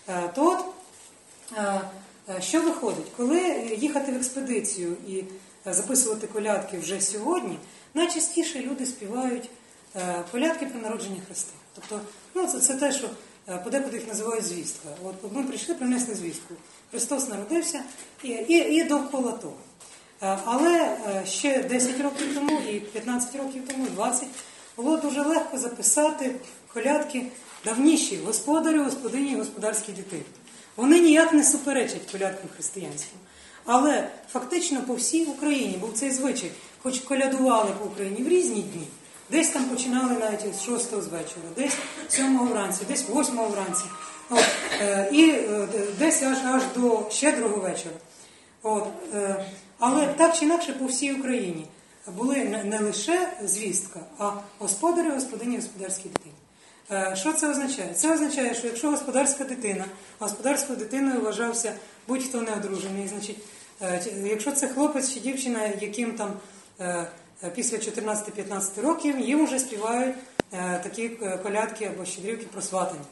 Е, 0.10 0.30
То 0.36 0.46
от, 0.52 0.66
е, 1.58 1.82
е, 2.30 2.42
що 2.42 2.62
виходить? 2.62 3.06
Коли 3.18 3.40
їхати 3.82 4.12
в 4.12 4.16
експедицію 4.16 4.96
і 5.08 5.24
записувати 5.66 6.28
колядки 6.28 6.78
вже 6.80 7.02
сьогодні, 7.02 7.58
найчастіше 7.94 8.60
люди 8.60 8.86
співають 8.86 9.50
колядки 10.32 10.66
про 10.66 10.82
народження 10.82 11.22
Христа. 11.28 11.52
Тобто, 11.76 12.00
ну, 12.34 12.48
це, 12.48 12.60
це 12.60 12.76
те, 12.76 12.92
що 12.92 13.10
подекуди 13.64 13.98
їх 13.98 14.08
називають 14.08 14.46
звістка. 14.46 14.90
От 15.04 15.32
ми 15.34 15.44
прийшли, 15.44 15.76
принесли 15.76 16.16
звістку. 16.16 16.54
Христос 16.92 17.30
народився 17.30 17.84
і, 18.24 18.28
і, 18.30 18.76
і 18.76 18.84
довкола 18.84 19.32
того. 19.32 19.56
Е, 20.24 20.38
Але 20.46 20.74
е, 20.74 21.26
ще 21.26 21.64
10 21.64 22.02
років 22.02 22.36
тому, 22.36 22.60
і 22.72 22.80
15 22.80 23.36
років 23.36 23.68
тому, 23.68 23.86
і 23.88 23.90
20, 23.90 24.28
було 24.78 24.98
дуже 24.98 25.22
легко 25.22 25.58
записати 25.58 26.36
колядки 26.74 27.26
давніші 27.66 28.20
господарю, 28.26 28.84
господині 28.84 29.32
і 29.32 29.36
господарській 29.36 29.92
дитині. 29.92 30.24
Вони 30.76 31.00
ніяк 31.00 31.34
не 31.34 31.44
суперечать 31.44 32.12
колядкам 32.12 32.50
християнським. 32.56 33.18
Але 33.66 34.10
фактично 34.32 34.82
по 34.82 34.96
всій 34.96 35.26
Україні 35.26 35.78
був 35.78 35.94
цей 35.94 36.12
звичай, 36.12 36.52
хоч 36.84 37.00
колядували 37.00 37.72
по 37.80 37.86
Україні 37.86 38.24
в 38.24 38.28
різні 38.28 38.62
дні. 38.62 38.88
Десь 39.30 39.50
там 39.50 39.66
починали 39.66 40.14
навіть 40.20 40.56
з 40.56 40.66
6 40.66 40.90
з 41.02 41.08
вечора, 41.08 41.46
десь 41.56 41.78
7 42.10 42.48
вранці, 42.48 42.82
десь 42.88 43.06
8 43.10 43.36
вранці. 43.36 43.84
От, 44.30 44.46
е, 44.82 45.10
і 45.12 45.30
е, 45.30 45.68
десь 46.00 46.24
аж 46.24 46.38
аж 46.46 46.62
до 46.76 47.10
щедрого 47.12 47.58
вечора. 47.58 47.96
От, 48.64 48.88
е, 49.14 49.46
але 49.82 50.08
так 50.08 50.36
чи 50.36 50.46
інакше 50.46 50.74
по 50.74 50.86
всій 50.86 51.14
Україні 51.14 51.66
були 52.08 52.64
не, 52.66 52.80
лише 52.80 53.30
звістка, 53.44 54.00
а 54.18 54.32
господарі, 54.60 55.10
господині, 55.10 55.56
господарські 55.56 56.10
дитині. 56.10 56.36
Е, 56.92 57.16
Що 57.16 57.34
це 57.34 57.50
означає? 57.50 57.94
Це 57.94 58.14
означає, 58.14 58.54
що 58.54 58.68
якщо 58.68 58.90
господарська 58.90 59.44
дитина, 59.44 59.86
господарською 60.20 60.80
дитиною 60.80 61.22
вважався 61.22 61.74
будь-хто 62.08 62.42
не 62.42 62.52
одружений, 62.52 63.08
значить, 63.08 63.38
е, 63.82 64.02
якщо 64.24 64.52
це 64.52 64.68
хлопець 64.68 65.14
чи 65.14 65.20
дівчина, 65.20 65.72
яким 65.82 66.12
там 66.12 66.34
е, 66.80 67.08
після 67.56 67.78
14-15 67.78 68.82
років 68.82 69.20
їм 69.20 69.46
вже 69.46 69.60
співають 69.60 70.16
такі 70.84 71.10
колядки 71.44 71.86
або 71.86 72.06
щедрівки 72.06 72.46
про 72.46 72.62
сватання, 72.62 73.06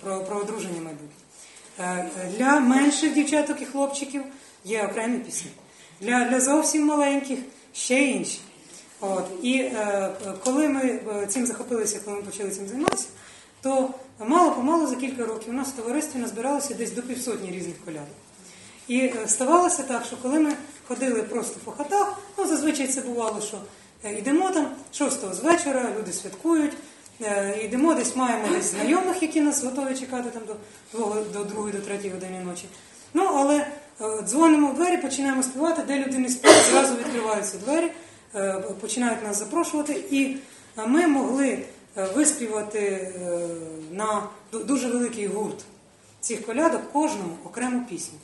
про, 0.00 0.24
про 0.24 0.36
одруження 0.38 0.80
майбутнє. 0.80 2.10
Для 2.38 2.60
менших 2.60 3.14
дівчаток 3.14 3.62
і 3.62 3.64
хлопчиків 3.64 4.22
є 4.64 4.86
окремі 4.86 5.18
пісні. 5.18 5.50
Для, 6.00 6.24
для 6.24 6.40
зовсім 6.40 6.86
маленьких 6.86 7.38
ще 7.74 8.00
інші. 8.00 8.40
От. 9.00 9.24
І 9.42 9.54
е, 9.58 10.10
коли 10.44 10.68
ми 10.68 10.80
е, 10.82 11.26
цим 11.26 11.46
захопилися, 11.46 12.00
коли 12.04 12.16
ми 12.16 12.22
почали 12.22 12.50
цим 12.50 12.68
займатися, 12.68 13.06
то 13.62 13.90
мало-помалу 14.18 14.86
за 14.86 14.96
кілька 14.96 15.24
років 15.24 15.48
у 15.48 15.56
нас 15.56 15.68
в 15.68 15.72
товаристві 15.72 16.18
назбиралося 16.18 16.74
десь 16.74 16.92
до 16.92 17.02
півсотні 17.02 17.50
різних 17.50 17.84
колядок. 17.84 18.16
І 18.88 18.98
е, 19.00 19.12
ставалося 19.26 19.82
так, 19.82 20.04
що 20.04 20.16
коли 20.16 20.40
ми 20.40 20.52
ходили 20.88 21.22
просто 21.22 21.56
по 21.64 21.72
хатах, 21.72 22.18
ну 22.38 22.46
зазвичай 22.46 22.86
це 22.86 23.00
бувало, 23.00 23.40
що 23.40 23.56
е, 24.04 24.18
йдемо 24.18 24.50
там 24.50 24.70
шостого 24.92 25.34
з 25.34 25.40
вечора, 25.40 25.92
люди 25.98 26.12
святкують, 26.12 26.72
йдемо 27.64 27.94
десь 27.94 28.16
маємо 28.16 28.48
десь 28.48 28.64
знайомих, 28.64 29.22
які 29.22 29.40
нас 29.40 29.64
готові 29.64 29.94
чекати 29.94 30.30
там 30.30 30.42
до 30.46 30.56
двого, 30.92 31.20
до 31.32 31.44
другої, 31.44 31.72
до 31.72 31.80
третьої 31.80 32.12
години 32.12 32.40
ночі. 32.44 32.64
Ну, 33.14 33.24
але 33.34 33.66
дзвонимо 34.28 34.68
в 34.68 34.74
двері, 34.74 34.96
починаємо 34.96 35.42
співати, 35.42 35.82
де 35.86 35.98
люди 35.98 36.18
не 36.18 36.28
сплять, 36.28 36.64
зразу 36.70 36.94
відкриваються 36.94 37.58
двері, 37.58 37.90
е, 38.34 38.64
починають 38.80 39.22
нас 39.22 39.38
запрошувати, 39.38 40.04
і 40.10 40.36
е, 40.78 40.86
ми 40.86 41.06
могли 41.06 41.48
е, 41.96 42.08
виспівати 42.14 42.78
е, 42.78 43.10
на 43.92 44.22
дуже 44.52 44.88
великий 44.88 45.26
гурт 45.26 45.64
цих 46.20 46.46
колядок 46.46 46.92
кожному 46.92 47.36
окрему 47.44 47.86
пісню, 47.90 48.18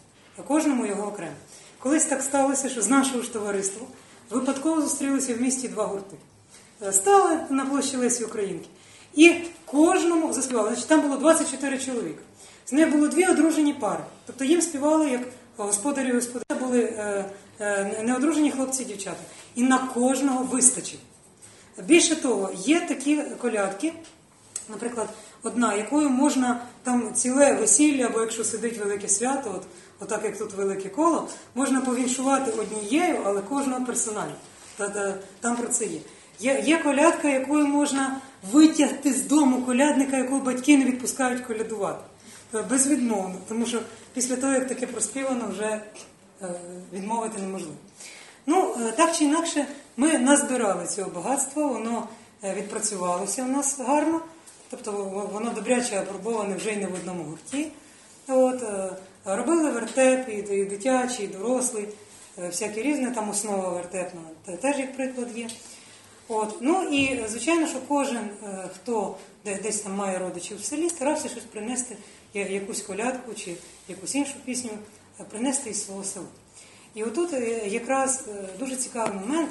кожному 0.47 0.87
його 0.87 1.09
окремо. 1.09 1.37
Колись 1.79 2.05
так 2.05 2.23
сталося, 2.23 2.69
що 2.69 2.83
з 2.83 2.89
нашого 2.89 3.23
ж 3.23 3.33
товариства 3.33 3.87
випадково 4.31 4.81
зустрілися 4.81 5.35
в 5.35 5.41
місті 5.41 5.69
два 5.69 5.85
гурти. 5.85 6.17
Е, 6.83 6.93
Стали 6.93 7.39
на 7.51 7.67
площі 7.67 7.97
Лесі 7.97 8.25
Українки. 8.25 8.69
І 9.15 9.35
кожному 9.67 10.33
заспівали. 10.33 10.69
Значить, 10.69 10.89
там 10.89 11.01
було 11.01 11.17
24 11.17 11.79
чоловіка. 11.79 12.23
З 12.67 12.73
них 12.73 12.93
було 12.93 13.09
дві 13.09 13.27
одружені 13.27 13.73
пари. 13.73 14.05
Тобто 14.27 14.45
їм 14.45 14.63
співали 14.63 15.11
як 15.11 15.21
господарі 15.57 16.09
і 16.09 16.13
господарі 16.13 16.61
були 16.61 16.81
е, 16.81 17.25
е, 17.61 18.03
неодружені 18.03 18.51
хлопці 18.51 18.83
і 18.83 18.87
дівчата. 18.87 19.21
І 19.55 19.63
на 19.63 19.79
кожного 19.79 20.45
вистачить. 20.45 21.01
Більше 21.85 22.17
того, 22.17 22.51
є 22.57 22.81
такі 22.81 23.23
колядки, 23.41 23.93
наприклад, 24.69 25.09
одна, 25.43 25.75
якою 25.75 26.11
можна 26.11 26.61
там 26.83 27.15
ціле 27.15 27.55
весілля, 27.55 28.07
або 28.07 28.21
якщо 28.21 28.45
сидить 28.45 28.79
велике 28.79 29.09
свято, 29.09 29.53
от, 29.57 29.63
отак 30.01 30.25
як 30.25 30.39
тут 30.39 30.53
велике 30.53 30.89
коло, 30.89 31.29
можна 31.55 31.81
повіншувати 31.81 32.51
однією, 32.51 33.19
але 33.25 33.43
кожного 33.43 33.87
персонально. 33.87 34.35
Та, 34.77 34.89
та, 34.89 35.15
там 35.41 35.57
про 35.57 35.69
це 35.69 35.85
є. 35.85 36.01
Є, 36.41 36.63
є 36.67 36.79
колядка, 36.79 37.29
якою 37.29 37.67
можна 37.67 38.21
витягти 38.53 39.13
з 39.13 39.23
дому 39.23 39.63
колядника, 39.63 40.17
якого 40.17 40.41
батьки 40.41 40.79
не 40.79 40.85
відпускають 40.85 41.41
колядувати. 41.41 42.05
Та 42.55 42.63
Безвідмовно, 42.63 43.35
тому 43.49 43.67
що 43.67 43.81
після 44.13 44.37
того, 44.37 44.53
як 44.53 44.69
таке 44.69 44.87
проспівано, 44.87 45.49
вже 45.51 45.81
е, 46.43 46.49
відмовити 46.93 47.43
неможливо. 47.43 47.75
Ну, 48.47 48.75
е, 48.81 48.93
так 48.93 49.17
чи 49.17 49.25
інакше, 49.25 49.67
ми 49.97 50.19
назбирали 50.19 50.87
цього 50.87 51.11
багатства, 51.11 51.67
воно 51.67 52.09
е, 52.45 52.55
відпрацювалося 52.55 53.43
у 53.43 53.47
нас 53.47 53.79
гарно, 53.79 54.21
тобто 54.71 54.93
воно 55.33 55.51
добряче 55.51 55.99
апробоване 55.99 56.57
вже 56.57 56.73
й 56.73 56.77
не 56.77 56.87
в 56.87 56.95
одному 56.95 57.25
гурті. 57.25 57.69
От, 58.29 58.63
робили 59.25 59.71
вертеп, 59.71 60.29
і 60.29 60.65
дитячий, 60.65 61.25
і 61.25 61.29
дорослий, 61.29 61.89
всякі 62.37 62.83
різні, 62.83 63.11
там 63.11 63.31
основа 63.31 63.69
вертепна 63.69 64.21
теж 64.63 64.79
як 64.79 64.97
приклад 64.97 65.39
є. 65.39 65.49
От. 66.29 66.57
Ну 66.61 66.83
і 66.83 67.25
звичайно, 67.29 67.67
що 67.67 67.79
кожен, 67.89 68.31
хто 68.75 69.17
де- 69.45 69.59
десь 69.63 69.81
там 69.81 69.95
має 69.95 70.19
родичів 70.19 70.61
в 70.61 70.65
селі, 70.65 70.89
старався 70.89 71.29
щось 71.29 71.45
принести, 71.45 71.97
якусь 72.35 72.83
колядку 72.83 73.35
чи 73.35 73.57
якусь 73.89 74.15
іншу 74.15 74.35
пісню 74.45 74.71
е, 75.21 75.25
принести 75.31 75.71
із 75.71 75.85
свого 75.85 76.05
села. 76.05 76.27
І 76.95 77.05
отут 77.05 77.33
е, 77.33 77.69
якраз 77.69 78.25
е, 78.29 78.49
дуже 78.59 78.77
цікавий 78.77 79.15
момент, 79.21 79.51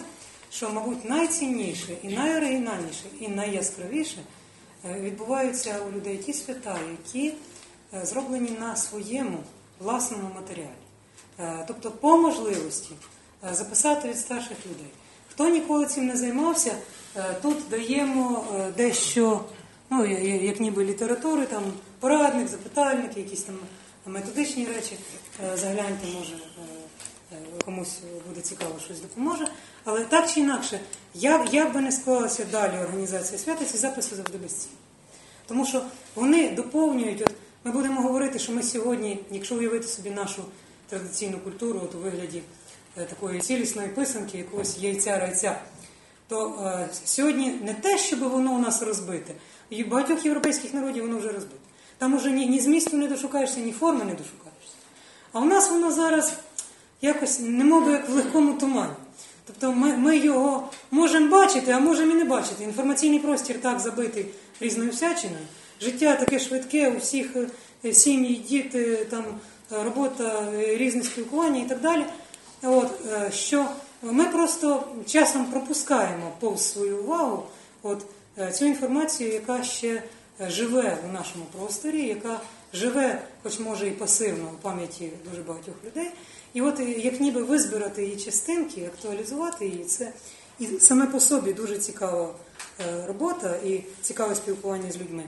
що, 0.51 0.69
мабуть, 0.69 1.09
найцінніше 1.09 1.97
і 2.03 2.07
найоригінальніше, 2.07 3.03
і 3.19 3.27
найяскравіше 3.27 4.17
відбуваються 4.99 5.79
у 5.89 5.91
людей 5.91 6.17
ті 6.17 6.33
свята, 6.33 6.79
які 6.91 7.33
зроблені 8.03 8.49
на 8.59 8.75
своєму 8.75 9.37
власному 9.79 10.29
матеріалі. 10.35 11.65
Тобто, 11.67 11.91
по 11.91 12.17
можливості 12.17 12.89
записати 13.51 14.09
від 14.09 14.19
старших 14.19 14.57
людей. 14.65 14.91
Хто 15.31 15.49
ніколи 15.49 15.85
цим 15.85 16.05
не 16.05 16.17
займався, 16.17 16.75
тут 17.41 17.57
даємо 17.69 18.45
дещо, 18.77 19.45
ну, 19.89 20.05
як 20.25 20.59
ніби 20.59 20.85
літератури, 20.85 21.45
там 21.45 21.63
порадник, 22.03 22.47
запитальник, 22.47 23.17
якісь 23.17 23.41
там 23.41 23.55
методичні 24.05 24.65
речі. 24.65 24.97
Е, 25.53 25.57
Загляньте, 25.57 26.07
може, 26.19 26.33
е, 26.33 27.35
е, 27.35 27.35
комусь 27.65 27.99
буде 28.27 28.41
цікаво, 28.41 28.75
щось 28.85 28.99
допоможе. 28.99 29.47
Але 29.83 30.03
так 30.03 30.31
чи 30.31 30.39
інакше, 30.39 30.79
як, 31.13 31.53
як 31.53 31.73
би 31.73 31.81
не 31.81 31.91
склалася 31.91 32.45
далі 32.51 32.77
організація 32.77 33.39
свята, 33.39 33.65
ці 33.65 33.77
записи 33.77 34.15
завжди 34.15 34.37
безцінні. 34.37 34.75
Тому 35.47 35.65
що 35.65 35.81
вони 36.15 36.49
доповнюють, 36.49 37.21
от 37.21 37.31
ми 37.63 37.71
будемо 37.71 38.01
говорити, 38.01 38.39
що 38.39 38.51
ми 38.51 38.63
сьогодні, 38.63 39.19
якщо 39.31 39.55
уявити 39.55 39.87
собі 39.87 40.09
нашу 40.09 40.43
традиційну 40.89 41.39
культуру, 41.39 41.81
от 41.83 41.95
у 41.95 41.97
вигляді 41.97 42.41
такої 42.95 43.39
цілісної 43.39 43.89
писанки, 43.89 44.37
якогось 44.37 44.79
яйця-райця, 44.79 45.55
то 46.27 46.59
е, 46.65 46.89
сьогодні 47.05 47.51
не 47.63 47.73
те, 47.73 47.97
щоб 47.97 48.19
воно 48.19 48.53
у 48.53 48.59
нас 48.59 48.81
розбите, 48.81 49.33
і 49.69 49.83
багатьох 49.83 50.25
європейських 50.25 50.73
народів 50.73 51.03
воно 51.03 51.17
вже 51.17 51.31
розбите. 51.31 51.72
Там 52.03 52.13
уже 52.13 52.31
ні, 52.31 52.45
ні 52.45 52.59
змісту 52.59 52.97
не 52.97 53.07
дошукаєшся, 53.07 53.59
ні 53.59 53.71
форми 53.71 54.05
не 54.05 54.11
дошукаєшся. 54.11 54.75
А 55.33 55.39
у 55.39 55.45
нас 55.45 55.69
воно 55.69 55.91
зараз 55.91 56.33
якось 57.01 57.39
немов 57.39 57.85
би 57.85 57.91
як 57.91 58.09
в 58.09 58.13
легкому 58.13 58.53
тумані. 58.53 58.93
Тобто 59.45 59.71
ми, 59.71 59.97
ми 59.97 60.17
його 60.17 60.69
можемо 60.91 61.29
бачити, 61.29 61.71
а 61.71 61.79
можемо 61.79 62.11
і 62.11 62.15
не 62.15 62.23
бачити. 62.23 62.63
Інформаційний 62.63 63.19
простір 63.19 63.61
так 63.61 63.79
забитий 63.79 64.25
різною 64.59 64.89
всячиною. 64.89 65.45
Життя 65.81 66.15
таке 66.15 66.39
швидке, 66.39 66.89
у 66.89 66.97
всіх 66.97 67.35
е, 67.85 67.93
сім'ї, 67.93 68.35
діти, 68.35 69.07
там, 69.09 69.25
робота, 69.69 70.47
е, 70.53 70.77
різне 70.77 71.03
спілкування 71.03 71.61
і 71.61 71.69
так 71.69 71.81
далі. 71.81 72.05
От, 72.63 72.91
е, 73.11 73.31
що 73.31 73.65
ми 74.01 74.25
просто 74.25 74.87
часом 75.07 75.45
пропускаємо 75.45 76.31
повз 76.39 76.71
свою 76.71 76.97
увагу 76.97 77.43
от, 77.83 78.05
цю 78.53 78.65
інформацію, 78.65 79.33
яка 79.33 79.63
ще 79.63 80.03
живе 80.39 80.97
у 81.09 81.13
нашому 81.13 81.45
просторі, 81.57 82.07
яка 82.07 82.41
живе, 82.73 83.21
хоч 83.43 83.59
може 83.59 83.87
і 83.87 83.91
пасивно 83.91 84.49
у 84.53 84.61
пам'яті 84.61 85.09
дуже 85.29 85.41
багатьох 85.41 85.75
людей. 85.85 86.11
І 86.53 86.61
от 86.61 86.79
е, 86.79 86.91
як 86.91 87.19
ніби 87.19 87.43
визбирати 87.43 88.03
її 88.03 88.17
частинки, 88.17 88.85
актуалізувати 88.85 89.65
її, 89.65 89.83
це 89.83 90.13
і 90.59 90.67
саме 90.79 91.07
по 91.07 91.19
собі 91.19 91.53
дуже 91.53 91.77
цікава 91.77 92.35
е, 92.79 93.05
робота 93.07 93.55
і 93.65 93.83
цікаве 94.01 94.35
спілкування 94.35 94.91
з 94.91 94.97
людьми. 94.97 95.23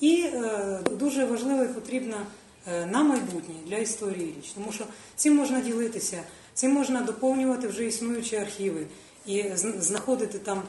І 0.00 0.22
е, 0.22 0.78
дуже 0.90 1.24
важлива 1.24 1.64
і 1.64 1.68
потрібна 1.68 2.26
е, 2.66 2.86
на 2.86 3.02
майбутнє 3.02 3.54
для 3.66 3.76
історії 3.76 4.34
річ, 4.38 4.52
тому 4.54 4.72
що 4.72 4.84
цим 5.16 5.36
можна 5.36 5.60
ділитися, 5.60 6.22
цим 6.54 6.72
можна 6.72 7.00
доповнювати 7.00 7.68
вже 7.68 7.86
існуючі 7.86 8.36
архіви 8.36 8.86
і 9.26 9.44
знаходити 9.56 10.38
там 10.38 10.62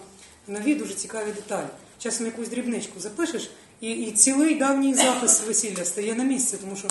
нові 0.48 0.76
дуже 0.76 0.94
цікаві 0.94 1.32
деталі. 1.32 1.68
Часом 2.00 2.26
якусь 2.26 2.50
дрібничку 2.50 3.00
запишеш, 3.00 3.52
і, 3.82 3.92
і 3.92 4.12
цілий 4.12 4.56
давній 4.56 4.94
запис 4.94 5.42
весілля 5.48 5.86
стає 5.86 6.16
на 6.16 6.24
місце, 6.24 6.58
тому 6.58 6.76
що 6.76 6.88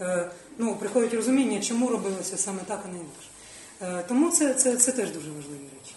е, 0.00 0.30
ну, 0.58 0.76
приходить 0.76 1.14
розуміння, 1.14 1.60
чому 1.60 1.88
робилося 1.88 2.36
саме 2.36 2.60
так, 2.66 2.84
а 2.84 2.88
не 2.88 2.98
інакше. 2.98 3.28
Е, 3.82 4.04
тому 4.08 4.30
це, 4.30 4.54
це, 4.54 4.76
це 4.76 4.92
теж 4.92 5.10
дуже 5.10 5.30
важливі 5.30 5.68
речі. 5.80 5.94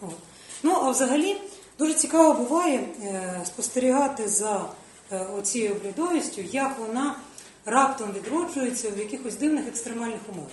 От. 0.00 0.16
Ну, 0.62 0.72
а 0.72 0.90
взагалі 0.90 1.36
дуже 1.78 1.94
цікаво 1.94 2.34
буває 2.34 2.78
е, 2.78 3.40
спостерігати 3.46 4.28
за 4.28 4.68
е, 5.12 5.26
оцією 5.38 5.76
оглядовістю, 5.76 6.42
як 6.52 6.78
вона 6.78 7.16
раптом 7.64 8.12
відроджується 8.12 8.90
в 8.90 8.98
якихось 8.98 9.34
дивних 9.34 9.68
екстремальних 9.68 10.20
умовах. 10.32 10.50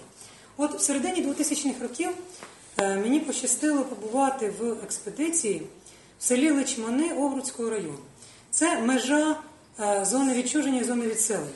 От 0.57 0.79
в 0.79 0.81
середині 0.81 1.27
2000-х 1.27 1.81
років 1.81 2.09
е, 2.77 2.95
мені 2.95 3.19
пощастило 3.19 3.83
побувати 3.83 4.53
в 4.59 4.71
експедиції 4.83 5.61
в 6.19 6.23
селі 6.23 6.51
Личмани 6.51 7.13
Овруцького 7.13 7.69
району. 7.69 7.97
Це 8.57 8.79
межа 8.79 9.35
е, 9.79 10.05
зони 10.05 10.33
відчуження 10.33 10.81
і 10.81 10.83
зони 10.83 11.07
відселення. 11.07 11.47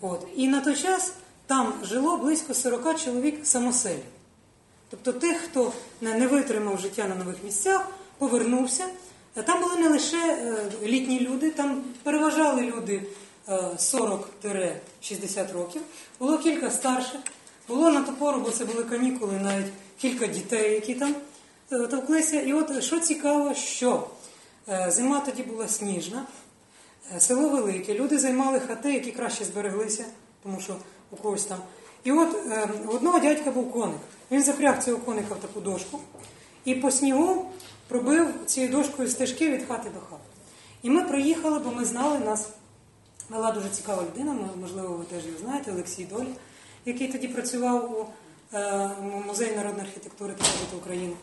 От. 0.00 0.26
І 0.36 0.48
на 0.48 0.60
той 0.60 0.76
час 0.76 1.12
там 1.46 1.74
жило 1.82 2.16
близько 2.16 2.54
40 2.54 3.00
чоловік 3.00 3.46
самоселів. 3.46 4.04
Тобто 4.90 5.12
тих, 5.12 5.36
хто 5.36 5.72
не 6.00 6.26
витримав 6.26 6.80
життя 6.80 7.08
на 7.08 7.14
нових 7.14 7.36
місцях, 7.44 7.88
повернувся, 8.18 8.84
Там 9.44 9.60
були 9.60 9.76
не 9.76 9.88
лише 9.88 10.16
е, 10.16 10.64
літні 10.82 11.20
люди, 11.20 11.50
там 11.50 11.82
переважали 12.02 12.62
люди 12.62 13.02
е, 13.48 13.52
40-60 13.78 15.52
років. 15.52 15.82
Було 16.18 16.38
кілька 16.38 16.70
старших, 16.70 17.20
було 17.68 17.90
на 17.90 18.02
ту 18.02 18.12
пору, 18.12 18.40
бо 18.40 18.50
це 18.50 18.64
були 18.64 18.84
канікули, 18.84 19.32
навіть 19.42 19.72
кілька 20.00 20.26
дітей, 20.26 20.72
які 20.72 20.94
там 20.94 21.14
е, 21.72 21.78
товклися. 21.86 22.40
І 22.40 22.52
от 22.52 22.84
що 22.84 23.00
цікаво, 23.00 23.54
що 23.54 23.90
е, 23.92 24.19
зима 24.88 25.20
тоді 25.20 25.42
була 25.42 25.68
сніжна, 25.68 26.26
е, 27.16 27.20
село 27.20 27.48
велике, 27.48 27.94
люди 27.94 28.18
займали 28.18 28.60
хати, 28.60 28.92
які 28.94 29.12
краще 29.12 29.44
збереглися, 29.44 30.04
тому 30.42 30.60
що 30.60 30.76
у 31.10 31.16
когось 31.16 31.44
там. 31.44 31.58
І 32.04 32.12
от 32.12 32.36
е, 32.46 32.68
у 32.86 32.90
одного 32.90 33.18
дядька 33.18 33.50
був 33.50 33.72
коник. 33.72 34.00
Він 34.30 34.42
запряг 34.42 34.84
цього 34.84 34.98
коника 34.98 35.34
в 35.34 35.38
таку 35.38 35.60
дошку 35.60 36.00
і 36.64 36.74
по 36.74 36.90
снігу 36.90 37.50
пробив 37.88 38.28
цією 38.46 38.72
дошкою 38.72 39.08
стежки 39.08 39.50
від 39.50 39.68
хати 39.68 39.90
до 39.94 40.00
хати. 40.00 40.22
І 40.82 40.90
ми 40.90 41.02
приїхали, 41.02 41.58
бо 41.58 41.70
ми 41.70 41.84
знали, 41.84 42.18
нас 42.18 42.48
вела 43.28 43.52
дуже 43.52 43.68
цікава 43.68 44.02
людина, 44.02 44.36
можливо, 44.60 44.94
ви 44.94 45.04
теж 45.04 45.26
його 45.26 45.38
знаєте, 45.38 45.72
Олексій 45.72 46.04
Доль, 46.04 46.26
який 46.84 47.08
тоді 47.08 47.28
працював 47.28 47.92
у 48.00 48.06
е, 48.56 48.90
музеї 49.26 49.56
народної 49.56 49.86
архітектури 49.86 50.34
та 50.70 50.76
України. 50.76 51.14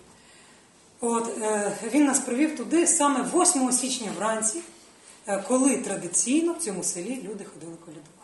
От, 1.01 1.41
е, 1.41 1.71
він 1.93 2.05
нас 2.05 2.19
привів 2.19 2.57
туди 2.57 2.87
саме 2.87 3.25
8 3.33 3.71
січня 3.71 4.11
вранці, 4.17 4.61
е, 5.27 5.43
коли 5.47 5.77
традиційно 5.77 6.53
в 6.53 6.57
цьому 6.57 6.83
селі 6.83 7.21
люди 7.23 7.45
ходили 7.53 7.77
колядувати. 7.85 8.17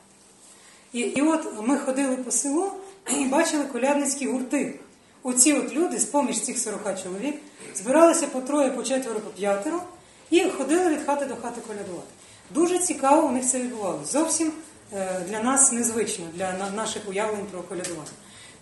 І, 0.94 1.00
і 1.00 1.22
от 1.22 1.68
ми 1.68 1.78
ходили 1.78 2.18
по 2.18 2.32
селу 2.32 2.72
і 3.20 3.26
бачили 3.26 3.66
колядницькі 3.66 4.28
гурти. 4.28 4.80
Оці 5.24 5.54
от 5.54 5.74
люди, 5.74 6.00
з 6.00 6.06
поміж 6.06 6.42
цих 6.42 6.60
40 6.60 7.04
чоловік, 7.04 7.36
збиралися 7.76 8.28
по 8.28 8.42
троє, 8.42 8.72
по 8.72 8.84
четверо, 8.84 9.20
по 9.20 9.30
п'ятеро 9.30 9.84
і 10.30 10.50
ходили 10.50 10.90
від 10.90 11.06
хати 11.06 11.26
до 11.26 11.36
хати 11.36 11.62
колядувати. 11.68 12.08
Дуже 12.50 12.80
цікаво 12.80 13.28
у 13.28 13.32
них 13.32 13.46
це 13.46 13.60
відбувалося. 13.60 14.12
Зовсім 14.12 14.52
е, 14.94 15.26
для 15.30 15.44
нас 15.44 15.72
незвично, 15.72 16.26
для 16.34 16.70
наших 16.76 17.10
уявлень 17.10 17.46
про 17.52 17.62
колядування. 17.62 18.12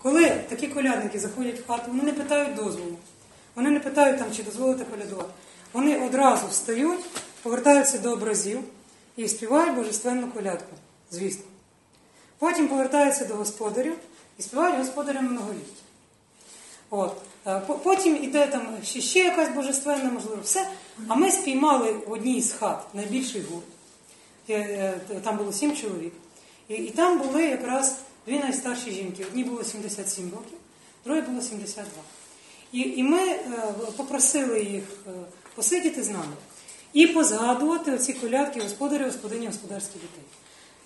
Коли 0.01 0.29
такі 0.49 0.67
колядники 0.67 1.19
заходять 1.19 1.59
в 1.59 1.67
хату, 1.67 1.83
вони 1.87 2.03
не 2.03 2.13
питають 2.13 2.55
дозволу. 2.55 2.97
Вони 3.55 3.69
не 3.69 3.79
питають 3.79 4.19
там, 4.19 4.27
чи 4.35 4.43
дозволити 4.43 4.85
колядувати. 4.85 5.29
Вони 5.73 6.05
одразу 6.05 6.47
встають, 6.47 7.05
повертаються 7.43 7.97
до 7.97 8.11
образів 8.11 8.59
і 9.15 9.27
співають 9.27 9.75
божественну 9.75 10.27
колядку, 10.27 10.75
звісно. 11.11 11.43
Потім 12.37 12.67
повертаються 12.67 13.25
до 13.25 13.35
господарів 13.35 13.95
і 14.39 14.41
співають 14.41 14.77
господарям 14.77 15.25
многоліття. 15.25 15.81
От. 16.89 17.17
Е, 17.47 17.59
Потім 17.59 18.23
іде 18.23 18.47
там 18.47 18.77
ще, 18.83 19.01
ще 19.01 19.19
якась 19.19 19.49
божественна, 19.49 20.11
можливо, 20.11 20.41
все. 20.43 20.67
А 21.07 21.15
ми 21.15 21.31
спіймали 21.31 21.91
в 21.91 22.11
одній 22.11 22.41
з 22.41 22.51
хат 22.51 22.95
найбільший 22.95 23.41
гурт. 23.41 23.65
Е, 24.49 24.53
е, 25.11 25.19
Там 25.23 25.37
було 25.37 25.53
сім 25.53 25.75
чоловік. 25.75 26.13
І, 26.67 26.73
і 26.73 26.89
там 26.89 27.17
були 27.17 27.43
якраз 27.43 27.95
дві 28.27 28.39
найстарші 28.39 28.91
жінки. 28.91 29.25
Одній 29.25 29.43
було 29.43 29.63
77 29.63 30.31
років, 30.31 30.57
другій 31.05 31.21
було 31.21 31.41
72. 31.41 32.03
І, 32.71 32.79
і 32.79 33.03
ми 33.03 33.19
е, 33.19 33.41
попросили 33.97 34.63
їх 34.63 34.83
е, 35.07 35.11
посидіти 35.55 36.03
з 36.03 36.09
нами 36.09 36.33
і 36.93 37.07
позгадувати 37.07 37.91
оці 37.91 38.13
колядки 38.13 38.61
господарі, 38.61 39.03
господині, 39.03 39.47
господарських 39.47 40.01
дітей. 40.01 40.23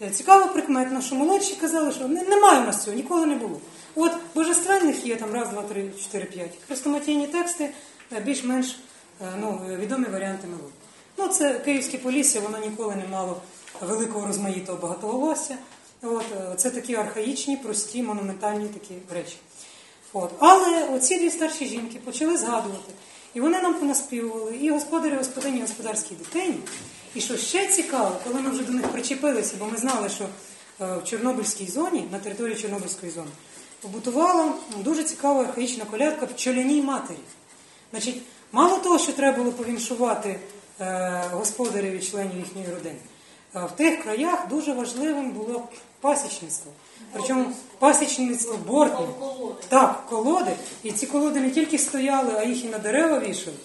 Е, 0.02 0.10
Цікаво 0.10 0.54
прикметно, 0.54 1.02
що 1.02 1.16
молодші 1.16 1.56
казали, 1.56 1.92
що 1.92 2.08
немає 2.08 2.62
у 2.62 2.66
нас 2.66 2.84
цього, 2.84 2.98
ніколи 2.98 3.26
не 3.26 3.36
було. 3.36 3.60
От 3.96 4.12
божественних 4.36 5.06
є 5.06 5.16
там 5.16 5.34
раз, 5.34 5.50
два, 5.50 5.62
три, 5.62 5.90
чотири, 6.04 6.26
п'ять. 6.26 6.58
Хрестоматійні 6.68 7.28
тексти 7.28 7.70
більш-менш 8.26 8.80
ну, 9.40 9.62
відомі 9.80 10.06
варіанти 10.06 10.48
мелодії. 10.48 10.72
Ну, 11.18 11.28
це 11.28 11.54
Київське 11.54 11.98
Полісся, 11.98 12.40
воно 12.40 12.58
ніколи 12.58 12.96
не 12.96 13.08
мало 13.08 13.42
великого 13.82 14.28
розмаїтого 14.28 14.78
багатоголосся. 14.82 15.58
От, 16.02 16.26
це 16.58 16.70
такі 16.70 16.96
архаїчні, 16.96 17.58
прості, 17.58 18.04
монументальні 18.04 18.68
такі 18.68 18.94
речі. 19.14 19.38
От. 20.18 20.32
Але 20.40 20.88
оці 20.94 21.20
дві 21.20 21.30
старші 21.30 21.66
жінки 21.66 22.00
почали 22.06 22.38
згадувати. 22.38 22.94
І 23.34 23.42
вони 23.42 23.62
нам 23.62 23.74
понаспівували, 23.74 24.56
і 24.56 24.70
господарі, 24.70 25.16
господині, 25.16 25.62
господарській 25.62 26.16
дитині. 26.16 26.60
І 27.16 27.22
що 27.22 27.38
ще 27.38 27.68
цікаво, 27.68 28.12
коли 28.24 28.42
ми 28.42 28.50
вже 28.50 28.64
до 28.64 28.74
них 28.74 28.88
причепилися, 28.88 29.56
бо 29.60 29.66
ми 29.66 29.78
знали, 29.78 30.10
що 30.10 30.24
е, 30.24 30.28
в 30.80 31.04
Чорнобильській 31.04 31.68
зоні, 31.68 32.08
на 32.12 32.20
території 32.20 32.56
Чорнобильської 32.56 33.12
зони, 33.12 33.28
побутувала 33.82 34.54
дуже 34.78 35.04
цікава 35.04 35.42
архаїчна 35.42 35.86
колядка 35.86 36.26
пчоляній 36.26 36.82
матері. 36.82 37.20
Значить, 37.92 38.22
мало 38.52 38.78
того, 38.78 39.00
що 39.00 39.14
треба 39.14 39.38
було 39.38 39.52
повіншувати 39.52 40.40
е, 40.80 41.24
господарів 41.32 41.94
і 41.94 42.00
членів 42.00 42.38
їхньої 42.38 42.68
родини, 42.68 43.00
е, 43.56 43.66
в 43.66 43.72
тих 43.72 44.04
краях 44.04 44.48
дуже 44.50 44.74
важливим 44.74 45.32
було 45.32 45.68
пасічництво. 46.02 46.72
Причому 47.14 47.46
пасічництво 47.80 48.60
бортне. 48.68 49.08
Так, 49.68 50.06
колоди. 50.10 50.52
І 50.84 50.92
ці 50.92 51.06
колоди 51.06 51.40
не 51.40 51.50
тільки 51.50 51.78
стояли, 51.78 52.34
а 52.38 52.44
їх 52.44 52.66
і 52.66 52.68
на 52.68 52.78
дерева 52.78 53.20
вішали. 53.20 53.58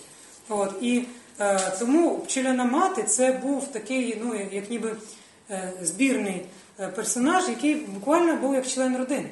От, 0.49 0.71
і 0.81 1.05
е, 1.41 1.61
тому 1.79 2.19
пчеляна 2.19 2.65
мати 2.65 3.03
це 3.03 3.33
був 3.33 3.69
такий, 3.69 4.19
ну, 4.25 4.35
як 4.53 4.71
ніби 4.71 4.97
е, 5.51 5.73
збірний 5.83 6.43
е, 6.81 6.89
персонаж, 6.89 7.49
який 7.49 7.75
буквально 7.75 8.37
був 8.37 8.55
як 8.55 8.67
член 8.67 8.97
родини. 8.97 9.31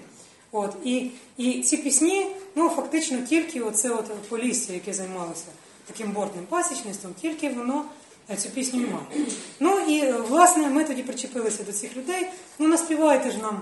От, 0.52 0.76
і, 0.84 1.10
і 1.36 1.62
ці 1.62 1.76
пісні, 1.76 2.26
ну 2.54 2.68
фактично 2.68 3.18
тільки 3.28 3.60
оце 3.60 3.90
от 3.90 4.22
полісся, 4.28 4.72
яке 4.72 4.92
займалося 4.92 5.44
таким 5.86 6.12
бортним 6.12 6.44
пасічництвом, 6.46 7.14
тільки 7.20 7.48
воно 7.48 7.84
е, 8.30 8.36
цю 8.36 8.50
пісню 8.50 8.80
має. 8.80 9.26
Ну 9.60 9.80
і 9.88 10.00
е, 10.00 10.12
власне 10.12 10.68
ми 10.68 10.84
тоді 10.84 11.02
причепилися 11.02 11.64
до 11.64 11.72
цих 11.72 11.96
людей. 11.96 12.26
Ну 12.58 12.68
наспівайте 12.68 13.30
ж 13.30 13.38
нам 13.38 13.60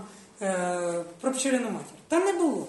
про 1.20 1.32
пчеляну 1.32 1.70
матір. 1.70 1.96
Та 2.08 2.18
не 2.18 2.32
було. 2.32 2.66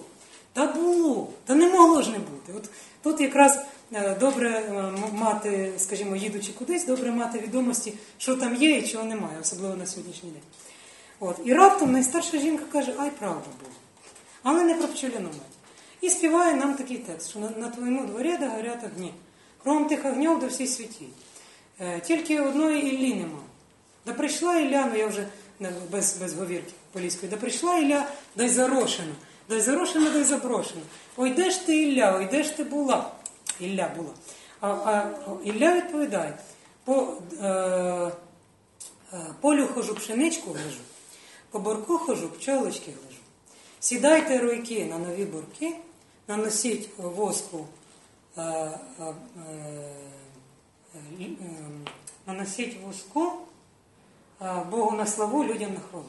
Та 0.52 0.66
було, 0.66 1.28
та 1.44 1.54
не 1.54 1.68
могло 1.68 2.02
ж 2.02 2.10
не 2.10 2.18
бути. 2.18 2.52
От 2.56 2.70
тут 3.02 3.20
якраз 3.20 3.58
е, 3.92 4.16
добре 4.20 4.50
е, 4.50 4.92
мати, 5.12 5.72
скажімо, 5.78 6.16
їдучи 6.16 6.52
кудись, 6.52 6.86
добре 6.86 7.10
мати 7.10 7.38
відомості, 7.38 7.94
що 8.18 8.36
там 8.36 8.54
є 8.54 8.78
і 8.78 8.88
чого 8.88 9.04
немає, 9.04 9.38
особливо 9.40 9.76
на 9.76 9.86
сьогоднішній 9.86 10.30
день. 10.30 10.42
От. 11.20 11.36
І 11.44 11.54
раптом 11.54 11.92
найстарша 11.92 12.38
жінка 12.38 12.64
каже, 12.72 12.94
ай, 12.98 13.10
правда 13.18 13.46
було. 13.60 13.74
Але 14.42 14.64
не 14.64 14.74
про 14.74 14.88
пчеляну 14.88 15.28
мать. 15.28 15.58
І 16.00 16.10
співає 16.10 16.54
нам 16.54 16.74
такий 16.74 16.96
текст, 16.96 17.30
що 17.30 17.38
на, 17.38 17.50
на 17.50 17.68
твоєму 17.68 18.06
дворі 18.06 18.36
да 18.36 18.76
огні. 18.94 19.14
Кром 19.62 19.84
тих 19.84 20.04
огнів 20.04 20.40
до 20.40 20.46
всі 20.46 20.66
світі. 20.66 21.06
Е, 21.80 22.00
тільки 22.00 22.40
одної 22.40 22.94
Іллі 22.94 23.14
нема. 23.14 23.42
Да 24.06 24.12
прийшла 24.12 24.58
Ілля, 24.58 24.88
ну 24.92 24.98
я 24.98 25.06
вже 25.06 25.26
без, 25.90 26.16
без 26.20 26.34
говірки 26.34 26.72
поліської, 26.92 27.30
да 27.30 27.36
прийшла 27.36 27.78
Ілля, 27.78 28.08
да 28.36 28.44
й 28.44 28.48
зарошена. 28.48 29.14
Да 29.48 29.56
й 29.56 29.60
зарошена, 29.60 30.10
да 30.10 30.18
й 30.18 30.24
заброшена. 30.24 30.82
Ой, 31.16 31.30
де 31.30 31.50
ж 31.50 31.66
ти 31.66 31.82
Ілля, 31.82 32.16
ой, 32.16 32.28
де 32.30 32.42
ж 32.42 32.56
ти 32.56 32.64
була? 32.64 33.10
Ілля 33.60 33.90
була. 33.96 34.10
А, 34.60 34.68
а 34.68 35.12
Ілля 35.44 35.76
відповідає, 35.76 36.38
по 36.84 37.12
е, 37.42 37.46
е, 39.12 39.20
полю 39.40 39.66
хожу 39.74 39.94
пшеничку 39.94 40.50
глажу, 40.50 40.80
по 41.50 41.58
борку 41.58 41.98
хожу 41.98 42.28
пчолочки 42.28 42.90
глажу. 42.90 43.18
Сідайте 43.80 44.38
руйки 44.38 44.84
на 44.84 44.98
нові 44.98 45.24
бурки, 45.24 45.76
наносіть 46.28 46.88
воску, 46.98 47.66
е, 48.36 48.42
е, 48.42 48.80
е, 49.00 49.14
е, 51.20 51.26
наносіть 52.26 52.76
воску 52.86 53.32
Богу 54.70 54.96
на 54.96 55.06
славу, 55.06 55.44
людям 55.44 55.74
на 55.74 55.80
хвалу. 55.90 56.04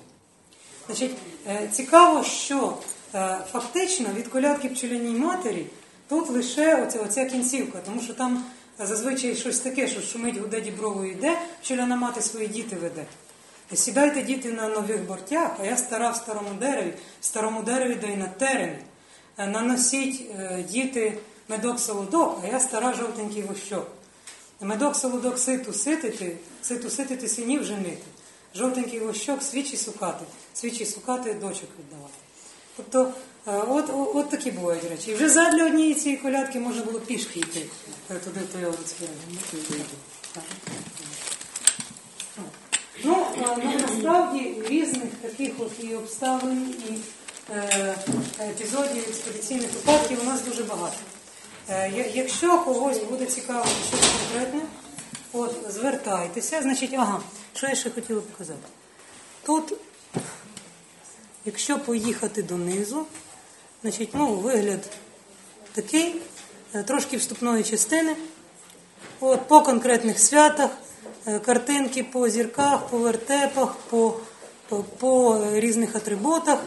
Значить, 0.87 1.15
е, 1.47 1.69
цікаво, 1.71 2.23
що 2.23 2.77
е, 3.15 3.37
фактично 3.51 4.09
від 4.17 4.27
колядки 4.27 4.69
пчеляній 4.69 5.19
матері 5.19 5.65
тут 6.07 6.29
лише 6.29 6.83
оця, 6.83 6.99
оця 6.99 7.25
кінцівка, 7.25 7.79
тому 7.85 8.01
що 8.01 8.13
там 8.13 8.45
е, 8.79 8.85
зазвичай 8.85 9.35
щось 9.35 9.59
таке, 9.59 9.87
що 9.87 10.01
шумить 10.01 10.37
гуде 10.37 10.61
дібровою 10.61 11.11
йде, 11.11 11.37
пчеляна 11.61 11.95
мати 11.95 12.21
свої 12.21 12.47
діти 12.47 12.75
веде. 12.75 13.05
Сідайте 13.73 14.21
діти 14.21 14.51
на 14.51 14.67
нових 14.67 15.07
бортях, 15.07 15.51
а 15.59 15.65
я 15.65 15.77
стара 15.77 16.09
в 16.09 16.15
старому 16.15 16.49
дереві, 16.59 16.93
в 17.21 17.25
старому 17.25 17.63
дереві 17.63 17.95
да 17.95 18.07
й 18.07 18.15
на 18.15 18.27
терені. 18.27 18.77
Е, 19.37 19.47
Наносіть 19.47 20.21
е, 20.39 20.65
діти 20.69 21.17
медок 21.47 21.79
солодок, 21.79 22.39
а 22.43 22.47
я 22.47 22.59
стара 22.59 22.93
жовтенький 22.93 23.41
вощок. 23.41 23.87
Медок 24.61 24.95
солодок 24.95 25.39
ситу 25.39 25.73
ситити, 25.73 26.37
ситу 26.61 26.89
ситити 26.89 27.27
синів 27.27 27.63
женити. 27.63 28.03
Жовтенький 28.55 28.99
вощок 28.99 29.43
свічі 29.43 29.77
сукати, 29.77 30.25
свічі 30.53 30.85
сукати 30.85 31.33
дочок 31.33 31.69
віддавати. 31.79 32.13
Тобто, 32.77 33.13
е, 33.47 33.63
от, 33.67 33.89
от, 33.89 34.15
от 34.15 34.29
такі 34.29 34.51
бувають 34.51 34.83
речі. 34.89 35.11
І 35.11 35.13
вже 35.13 35.29
задля 35.29 35.65
однієї 35.65 35.95
цієї 35.95 36.21
колядки 36.21 36.59
можна 36.59 36.83
було 36.83 36.99
пішки 36.99 37.39
йти 37.39 37.65
е, 38.11 38.15
туди, 38.15 38.39
той 38.53 38.61
район. 38.61 38.75
Ну, 43.03 43.25
ну, 43.63 43.73
насправді 43.79 44.55
різних 44.67 45.09
таких 45.21 45.51
от 45.59 45.71
і 45.79 45.95
обставин, 45.95 46.75
і 46.89 46.93
е, 47.53 47.95
епізодів 48.39 49.05
експедиційних 49.09 49.73
випадків 49.73 50.19
у 50.23 50.25
нас 50.25 50.41
дуже 50.41 50.63
багато. 50.63 50.97
Якщо 52.13 52.59
когось 52.59 52.97
буде 52.97 53.25
цікаво 53.25 53.65
щось 53.89 53.99
конкретне, 53.99 54.61
От, 55.33 55.55
звертайтеся. 55.69 56.61
Значить, 56.61 56.93
ага, 56.93 57.21
що 57.55 57.67
я 57.67 57.75
ще 57.75 57.89
хотіла 57.89 58.21
показати? 58.21 58.59
Тут, 59.45 59.73
якщо 61.45 61.79
поїхати 61.79 62.43
донизу, 62.43 63.05
значить, 63.81 64.09
ну, 64.13 64.35
вигляд 64.35 64.79
такий, 65.73 66.15
е, 66.73 66.83
трошки 66.83 67.17
вступної 67.17 67.63
частини. 67.63 68.15
От, 69.19 69.47
по 69.47 69.61
конкретних 69.61 70.19
святах, 70.19 70.69
е, 71.27 71.39
картинки 71.39 72.03
по 72.03 72.29
зірках, 72.29 72.87
по 72.87 72.97
вертепах, 72.97 73.75
по, 73.89 74.19
по, 74.69 74.83
по 74.83 75.45
різних 75.53 75.95
атрибутах, 75.95 76.59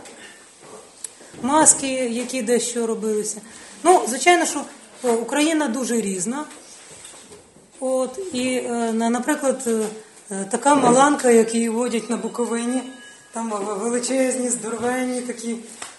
маски, 1.43 1.89
які 1.93 2.43
дещо 2.43 2.87
робилися. 2.87 3.41
Ну, 3.83 4.03
звичайно, 4.09 4.47
що 4.47 4.65
Україна 5.03 5.69
дуже 5.69 6.01
різна. 6.01 6.45
От, 7.85 8.19
і, 8.33 8.57
е, 8.57 8.93
наприклад, 8.93 9.63
е, 10.31 10.45
така 10.51 10.75
маланка, 10.75 11.31
як 11.31 11.55
її 11.55 11.69
водять 11.69 12.11
на 12.11 12.17
Буковині, 12.17 12.83
там 13.33 13.51
величезні, 13.81 14.49
здоровенні 14.49 15.21
такі, 15.21 15.57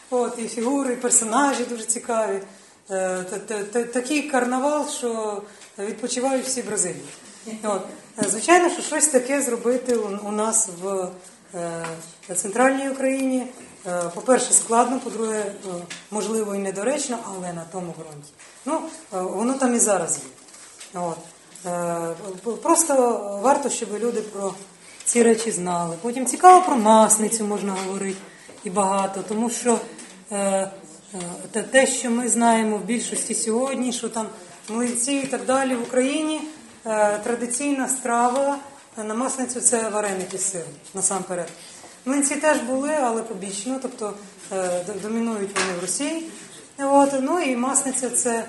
от, 0.09 0.33
і 0.39 0.47
фігури, 0.47 0.93
і 0.93 0.95
персонажі 0.95 1.63
дуже 1.63 1.83
цікаві. 1.83 2.39
Е, 2.91 3.23
та- 3.29 3.39
та- 3.39 3.63
та- 3.63 3.83
Такий 3.83 4.21
карнавал, 4.29 4.89
що 4.89 5.41
відпочивають 5.79 6.45
всі 6.45 6.61
Бразилії. 6.61 7.05
От. 7.63 7.81
Звичайно, 8.29 8.69
що 8.69 8.81
щось 8.81 9.07
таке 9.07 9.41
зробити 9.41 9.95
у 10.25 10.31
нас 10.31 10.69
в 10.81 11.09
центральній 12.35 12.89
Україні. 12.89 13.47
По-перше, 14.15 14.53
складно, 14.53 14.99
по-друге, 14.99 15.45
можливо 16.11 16.55
і 16.55 16.57
недоречно, 16.57 17.17
але 17.27 17.53
на 17.53 17.65
тому 17.71 17.93
ґрунті. 17.99 18.31
Ну, 18.65 18.81
воно 19.11 19.53
там 19.53 19.75
і 19.75 19.79
зараз 19.79 20.17
є. 20.17 20.99
От. 21.01 21.17
Е, 21.65 22.15
Просто 22.63 22.93
варто, 23.43 23.69
щоб 23.69 23.89
люди 23.99 24.21
про 24.21 24.53
ці 25.05 25.23
речі 25.23 25.51
знали. 25.51 25.95
Потім 26.01 26.25
цікаво 26.25 26.65
про 26.65 26.75
масницю 26.75 27.45
можна 27.45 27.71
говорити 27.85 28.17
і 28.63 28.69
багато, 28.69 29.23
тому 29.27 29.49
що 29.49 29.79
е, 30.31 30.37
е, 31.55 31.63
те- 31.71 31.87
що 31.87 32.11
ми 32.11 32.29
знаємо 32.29 32.77
в 32.77 32.83
більшості 32.83 33.35
сьогодні, 33.35 33.93
що 33.93 34.09
там 34.09 34.27
млинці 34.69 35.13
і 35.13 35.27
так 35.27 35.45
далі 35.45 35.75
в 35.75 35.81
Україні, 35.81 36.41
традиційна 37.23 37.87
страва 37.87 38.57
на 38.97 39.13
масницю 39.13 39.61
це 39.61 39.89
вареники 39.89 40.37
з 40.37 40.55
насамперед. 40.93 41.47
Млинці 42.05 42.35
теж 42.35 42.57
були, 42.57 42.91
але 43.01 43.21
побічно, 43.21 43.79
тобто 43.81 44.13
домінують 45.03 45.59
вони 45.59 45.77
в 45.79 45.81
Росії. 45.81 46.29
От, 46.79 47.09
ну 47.21 47.39
і 47.39 47.55
масниця 47.55 48.09
це 48.09 48.45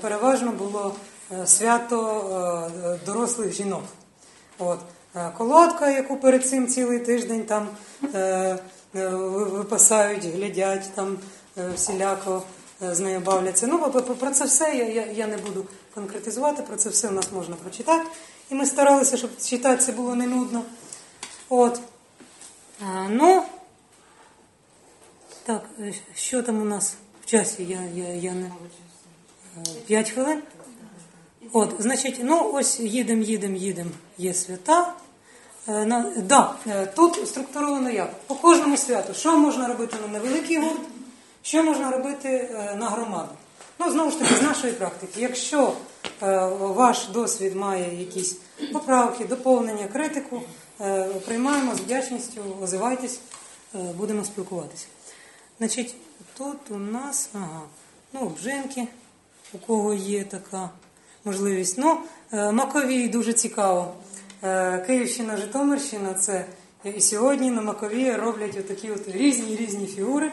переважно 0.00 0.52
було 0.52 0.94
свято 1.46 2.70
е, 2.84 3.06
дорослих 3.06 3.52
жінок. 3.52 3.82
От. 4.58 4.78
Е, 5.16 5.30
Колодка, 5.38 5.90
яку 5.90 6.16
перед 6.16 6.48
цим 6.48 6.68
цілий 6.68 6.98
тиждень 6.98 7.44
там 7.44 7.68
е, 8.14 8.18
е, 8.94 9.08
ви- 9.08 9.44
випасають, 9.44 10.24
глядять, 10.24 10.90
там 10.94 11.18
е, 11.58 11.70
всіляко 11.74 12.42
е, 12.82 12.94
з 12.94 13.00
нею 13.00 13.20
бавляться. 13.20 13.66
Ну, 13.66 13.78
про- 13.78 14.30
це 14.30 14.44
все 14.44 14.64
я, 14.74 14.84
я, 14.88 15.06
я 15.06 15.26
не 15.26 15.36
буду 15.36 15.66
конкретизувати, 15.94 16.62
про 16.62 16.76
це 16.76 16.88
все 16.88 17.08
в 17.08 17.12
нас 17.12 17.32
можна 17.32 17.56
прочитати. 17.56 18.06
І 18.50 18.54
ми 18.54 18.66
старалися, 18.66 19.16
щоб 19.16 19.30
читати 19.36 19.82
це 19.82 19.92
було 19.92 20.14
не 20.14 20.26
нудно. 20.26 20.62
От. 21.48 21.80
А, 22.86 23.06
ну, 23.08 23.42
так, 25.44 25.62
е, 25.80 25.92
що 26.14 26.42
там 26.42 26.62
у 26.62 26.64
нас 26.64 26.94
в 27.22 27.26
часі? 27.26 27.64
Я, 27.64 28.04
я, 28.04 28.08
я 28.14 28.32
не... 28.32 28.46
Е, 28.46 28.50
П'ять 29.86 30.10
хвилин? 30.10 30.42
От, 31.52 31.74
значить, 31.78 32.20
ну 32.22 32.50
ось 32.54 32.80
їдемо, 32.80 33.22
їдемо, 33.22 33.56
їдемо, 33.56 33.90
є 34.18 34.34
свята. 34.34 34.94
Е, 35.68 35.84
на, 35.84 36.12
да, 36.16 36.54
е, 36.66 36.86
тут 36.86 37.28
структуровано 37.28 37.90
як? 37.90 38.20
По 38.26 38.34
кожному 38.34 38.76
святу. 38.76 39.14
Що 39.14 39.38
можна 39.38 39.68
робити 39.68 39.96
на 40.02 40.08
невеликий 40.18 40.56
гурт, 40.56 40.80
що 41.42 41.62
можна 41.62 41.90
робити 41.90 42.28
е, 42.28 42.76
на 42.80 42.88
громаду. 42.90 43.28
Ну, 43.78 43.90
знову 43.90 44.10
ж 44.10 44.18
таки, 44.18 44.34
з 44.34 44.42
нашої 44.42 44.72
практики. 44.72 45.20
Якщо 45.20 45.72
ваш 46.60 47.06
досвід 47.06 47.56
має 47.56 48.00
якісь 48.00 48.36
поправки, 48.72 49.24
доповнення, 49.24 49.86
критику, 49.92 50.42
приймаємо 51.26 51.74
з 51.74 51.80
вдячністю, 51.80 52.40
озивайтесь, 52.62 53.20
будемо 53.72 54.24
спілкуватися. 54.24 54.86
Значить, 55.58 55.94
тут 56.38 56.56
у 56.70 56.76
нас, 56.76 57.28
ага, 57.34 57.62
ну, 58.12 58.20
обжинки, 58.20 58.88
у 59.52 59.58
кого 59.58 59.94
є 59.94 60.24
така 60.24 60.70
можливість. 61.24 61.78
Ну, 61.78 61.98
е, 62.32 62.52
Маковій 62.52 63.08
дуже 63.08 63.32
цікаво. 63.32 63.94
Е, 64.42 64.78
Київщина, 64.86 65.36
Житомирщина, 65.36 66.14
це 66.14 66.44
і 66.84 67.00
сьогодні 67.00 67.50
на 67.50 67.62
Макові 67.62 68.12
роблять 68.12 68.56
отакі 68.58 68.90
от 68.90 69.08
різні 69.08 69.56
різні 69.56 69.86
фігури, 69.86 70.32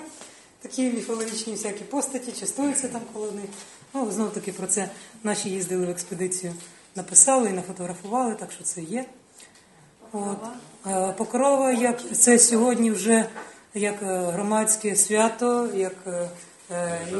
такі 0.61 0.83
міфологічні 0.83 1.53
всякі 1.53 1.83
постаті, 1.83 2.31
частуються 2.31 2.87
там 2.87 3.01
коло 3.13 3.31
них. 3.31 3.49
Ну, 3.93 4.11
знов 4.11 4.33
таки 4.33 4.51
про 4.51 4.67
це 4.67 4.89
наші 5.23 5.49
їздили 5.49 5.85
в 5.85 5.89
експедицію, 5.89 6.53
написали 6.95 7.49
і 7.49 7.53
нафотографували, 7.53 8.35
так 8.35 8.51
що 8.51 8.63
це 8.63 8.81
є. 8.81 9.05
От. 10.11 10.37
Е, 10.87 11.13
Покрова, 11.17 11.71
як 11.71 12.01
це 12.17 12.39
сьогодні 12.39 12.91
вже 12.91 13.25
як 13.73 13.95
громадське 14.01 14.95
свято, 14.95 15.69
як 15.75 15.95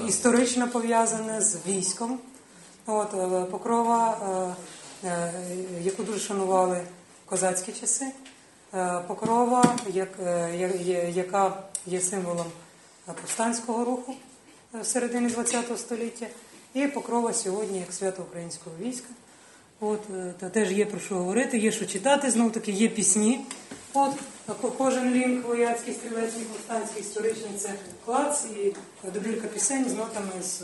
історично 0.08 0.68
пов'язане 0.68 1.42
з 1.42 1.58
військом. 1.68 2.20
От, 2.90 3.14
е, 3.14 3.46
Покрова, 3.52 4.18
е, 5.04 5.08
е, 5.08 5.34
яку 5.82 6.04
дуже 6.04 6.20
шанували 6.20 6.82
козацькі 7.26 7.72
часи. 7.72 8.06
Покрова, 9.08 9.76
яка 11.14 11.64
є 11.86 12.02
символом 12.02 12.46
повстанського 13.22 13.86
руху 13.86 14.16
в 14.74 14.86
середині 14.86 15.30
ХХ 15.30 15.78
століття. 15.78 16.28
І 16.74 16.88
Покрова 16.88 17.34
сьогодні 17.34 17.80
як 17.80 17.94
свято 17.94 18.22
українського 18.22 18.76
війська. 18.80 19.08
От, 19.80 20.02
та 20.40 20.50
теж 20.50 20.72
є 20.72 20.86
про 20.86 21.00
що 21.00 21.16
говорити, 21.16 21.58
є 21.58 21.72
що 21.72 21.86
читати, 21.86 22.32
знов 22.32 22.52
таки 22.52 22.72
є 22.72 22.88
пісні. 22.88 23.46
От, 23.94 24.12
кожен 24.78 25.14
лінк 25.14 25.48
вояцький, 25.48 25.94
стрілецький, 25.94 26.44
повстанський, 26.44 27.02
історичний 27.02 27.58
це 27.58 27.74
клац 28.06 28.46
і 28.46 28.74
добірка 29.10 29.48
пісень 29.48 29.90
з 29.90 29.94
нотами, 29.94 30.32
з, 30.42 30.62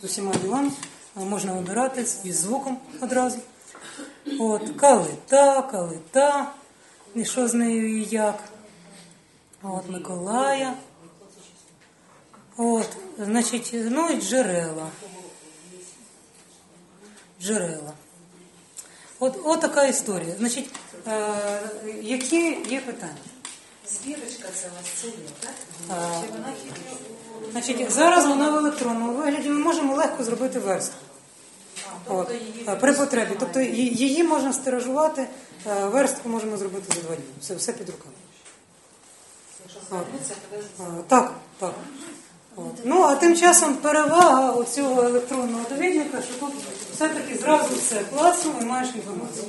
з 0.00 0.04
усіма 0.04 0.32
ділами. 0.42 0.70
Можна 1.18 1.52
вибирати 1.52 2.04
з- 2.06 2.20
із 2.24 2.36
звуком 2.40 2.78
одразу. 3.02 3.38
От, 4.40 4.62
калита, 4.76 5.62
калита, 5.62 6.52
і 7.14 7.24
що 7.24 7.48
з 7.48 7.54
нею 7.54 7.98
і 7.98 8.04
як. 8.04 8.38
От, 9.62 9.88
Миколая. 9.90 10.74
От, 12.56 12.88
значить, 13.18 13.70
ну 13.74 14.08
і 14.08 14.20
джерела. 14.20 14.86
Джерела. 17.42 17.92
От, 19.20 19.40
от 19.44 19.60
така 19.60 19.84
історія. 19.86 20.34
Значить, 20.38 20.70
е, 21.06 21.28
які 22.02 22.56
є 22.68 22.80
питання? 22.80 23.12
Збірочка 23.86 24.48
це 24.54 24.68
у 24.68 24.70
вас 24.76 24.86
це 25.02 25.06
є, 25.06 25.14
так? 25.40 25.52
А, 25.88 26.20
Чи 26.22 26.32
вона 26.32 26.52
хіба? 26.62 26.96
Значить, 27.52 27.90
зараз 27.92 28.26
вона 28.26 28.50
в 28.50 28.56
електронному 28.56 29.12
вигляді, 29.12 29.48
ми 29.48 29.58
можемо 29.58 29.94
легко 29.94 30.24
зробити 30.24 30.58
верстку. 30.58 30.94
От, 32.06 32.30
е, 32.68 32.76
при 32.76 32.92
потребі. 32.92 33.30
Тобто 33.40 33.60
її 33.60 34.24
можна 34.24 34.52
стиражувати, 34.52 35.26
е, 35.66 35.86
верстку 35.86 36.28
можемо 36.28 36.56
зробити 36.56 36.94
за 36.94 37.00
два 37.00 37.16
дні. 37.16 37.24
Все, 37.40 37.54
все 37.54 37.72
під 37.72 37.88
руками. 37.88 38.14
Е, 39.92 40.84
Так, 41.08 41.32
так. 41.58 41.74
От. 42.56 42.74
Ну, 42.84 43.02
а 43.02 43.14
тим 43.14 43.36
часом 43.36 43.74
перевага 43.74 44.52
оцього 44.52 45.02
електронного 45.02 45.64
довідника, 45.70 46.22
що 46.22 46.34
тут 46.34 46.52
все-таки 46.94 47.38
зразу 47.38 47.74
все 47.74 48.00
класно 48.14 48.52
і 48.60 48.64
маєш 48.64 48.88
інформацію. 48.94 49.44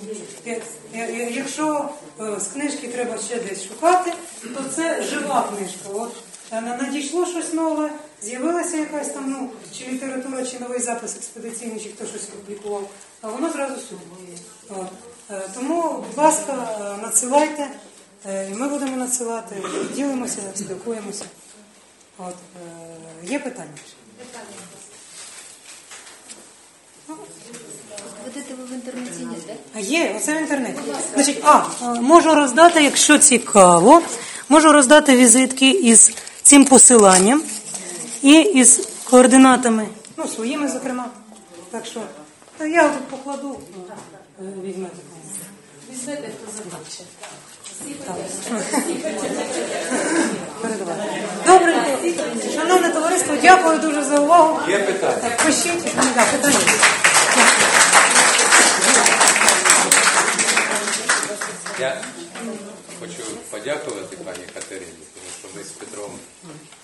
Якщо 1.35 1.89
з 2.37 2.47
книжки 2.47 2.87
треба 2.87 3.17
ще 3.17 3.39
десь 3.39 3.67
шукати, 3.67 4.13
то 4.41 4.63
це 4.75 5.03
жива 5.03 5.49
книжка. 5.57 5.89
От 5.93 6.11
надійшло 6.51 7.25
щось 7.25 7.53
нове, 7.53 7.91
з'явилася 8.23 8.77
якась 8.77 9.09
там, 9.09 9.31
ну, 9.31 9.49
чи 9.77 9.91
література, 9.91 10.45
чи 10.45 10.59
новий 10.59 10.79
запис 10.79 11.15
експедиційний, 11.15 11.79
чи 11.79 11.89
хто 11.89 12.05
щось 12.05 12.25
публікував, 12.25 12.89
а 13.21 13.27
воно 13.27 13.51
зразу. 13.51 13.75
От. 14.69 14.87
Е, 15.31 15.41
Тому, 15.55 16.05
будь 16.07 16.17
ласка, 16.17 16.69
е, 16.81 17.01
надсилайте, 17.01 17.67
е, 18.25 18.49
і 18.51 18.55
ми 18.55 18.67
будемо 18.67 18.97
надсилати, 18.97 19.55
ділимося, 19.95 20.41
спілкуємося. 20.55 21.25
От, 22.17 22.35
є 23.23 23.39
питання? 23.39 23.69
Ведете 28.25 28.53
ви 28.53 28.65
в 28.65 28.73
інтернеті, 28.73 29.27
так? 29.47 29.55
А 29.75 29.79
є, 29.79 30.13
оце 30.17 30.35
в 30.35 30.37
інтернеті. 30.37 30.79
Значить, 31.13 31.41
а, 31.43 31.63
можу 32.01 32.35
роздати, 32.35 32.83
якщо 32.83 33.17
цікаво, 33.17 34.01
можу 34.49 34.71
роздати 34.71 35.17
візитки 35.17 35.69
із 35.69 36.11
цим 36.43 36.65
посиланням 36.65 37.43
і 38.21 38.41
із 38.41 38.87
координатами, 39.09 39.87
ну, 40.17 40.27
своїми, 40.27 40.67
зокрема. 40.67 41.05
Так 41.71 41.85
що 41.85 42.01
Та 42.57 42.65
Я 42.65 42.89
тут 42.89 43.03
покладу, 43.03 43.59
візьмете. 44.63 44.95
Візьмете, 45.91 46.29
хто 46.37 46.51
захоче. 46.57 47.03
Добре, 51.45 51.75
шановне 52.55 52.89
товариство, 52.89 53.35
дякую 53.41 53.79
дуже 53.79 54.03
за 54.03 54.19
увагу. 54.19 54.59
Є 54.69 54.79
питання? 54.79 55.17
Так, 55.21 55.37
пишіть. 55.37 55.95
Да, 56.15 56.25
питання. 56.25 56.59
Я 61.79 62.01
хочу 62.99 63.23
подякувати 63.51 64.17
пані 64.25 64.43
Катерині, 64.53 64.91
тому 65.15 65.27
що 65.39 65.47
ми 65.57 65.63
з 65.63 65.67
Петром 65.67 66.11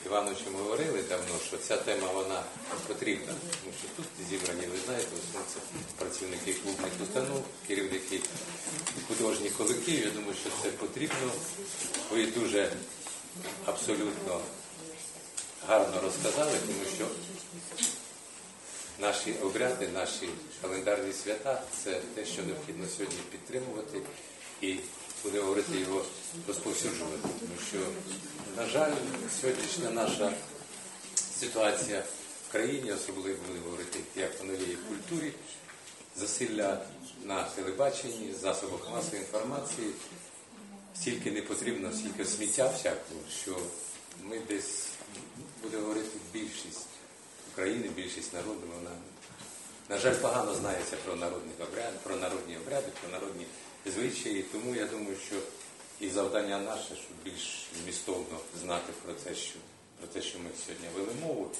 Івановичем 0.05 0.55
говорили 0.55 1.03
давно, 1.09 1.35
що 1.47 1.57
ця 1.57 1.77
тема 1.77 2.07
вона 2.13 2.43
потрібна. 2.87 3.33
Тому 3.61 3.73
що 3.79 3.87
тут 3.95 4.05
зібрані, 4.29 4.67
ви 4.67 4.77
знаєте, 4.85 5.09
це 5.53 5.59
працівники 5.97 6.53
клубних 6.53 6.91
установ, 7.03 7.43
керівники 7.67 8.19
художніх 9.07 9.53
колективів. 9.53 10.05
Я 10.05 10.11
думаю, 10.11 10.33
що 10.41 10.49
це 10.63 10.69
потрібно. 10.69 11.31
Ви 12.11 12.25
дуже 12.25 12.71
абсолютно 13.65 14.41
гарно 15.67 16.01
розказали, 16.01 16.57
тому 16.67 16.85
що 16.95 17.07
наші 18.99 19.33
обряди, 19.41 19.87
наші 19.87 20.29
календарні 20.61 21.13
свята 21.13 21.61
це 21.83 22.01
те, 22.15 22.25
що 22.25 22.43
необхідно 22.43 22.85
сьогодні 22.97 23.19
підтримувати 23.31 24.01
і 24.61 24.75
буде 25.25 25.39
говорити 25.39 25.79
його 25.79 26.05
розповсюджувати. 26.47 27.17
Тому 27.21 27.59
що, 27.69 27.77
на 28.57 28.65
жаль, 28.69 28.91
сьогоднішня 29.41 29.89
наша 29.89 30.33
ситуація 31.39 32.03
в 32.49 32.51
країні, 32.51 32.91
особливо 32.91 33.37
буде 33.47 33.59
говорити 33.65 33.99
як 34.15 34.37
по 34.37 34.43
новій 34.43 34.77
культурі, 34.89 35.31
засилля 36.15 36.81
на 37.23 37.43
телебаченні, 37.43 38.33
засобах 38.41 38.91
масової 38.91 39.21
інформації, 39.21 39.87
стільки 40.95 41.31
не 41.31 41.41
потрібно, 41.41 41.91
стільки 41.91 42.25
сміття 42.25 42.67
всякого, 42.67 43.19
що 43.43 43.57
ми 44.23 44.39
десь 44.39 44.87
буде 45.63 45.77
говорити 45.77 46.17
більшість 46.33 46.87
України, 47.53 47.89
більшість 47.95 48.33
народу, 48.33 48.61
вона, 48.75 48.95
на 49.89 49.97
жаль, 49.97 50.15
погано 50.15 50.55
знається 50.55 50.95
про 51.05 51.15
народних 51.15 51.55
обряд, 51.69 51.99
про 52.03 52.15
народні 52.15 52.57
обряди, 52.57 52.87
про 53.01 53.11
народні 53.11 53.45
звичаї. 53.85 54.43
Тому 54.51 54.75
я 54.75 54.85
думаю, 54.85 55.17
що 55.27 55.35
і 55.99 56.09
завдання 56.09 56.59
наше, 56.59 56.87
щоб 56.87 57.11
більш 57.23 57.67
містовно 57.85 58.39
знати 58.61 58.93
про 59.05 59.13
те, 59.13 59.35
що 59.35 59.55
про 59.99 60.07
те, 60.07 60.21
що 60.21 60.39
ми 60.39 60.49
сьогодні 60.65 60.87
вели 60.95 61.13
мову. 61.21 61.51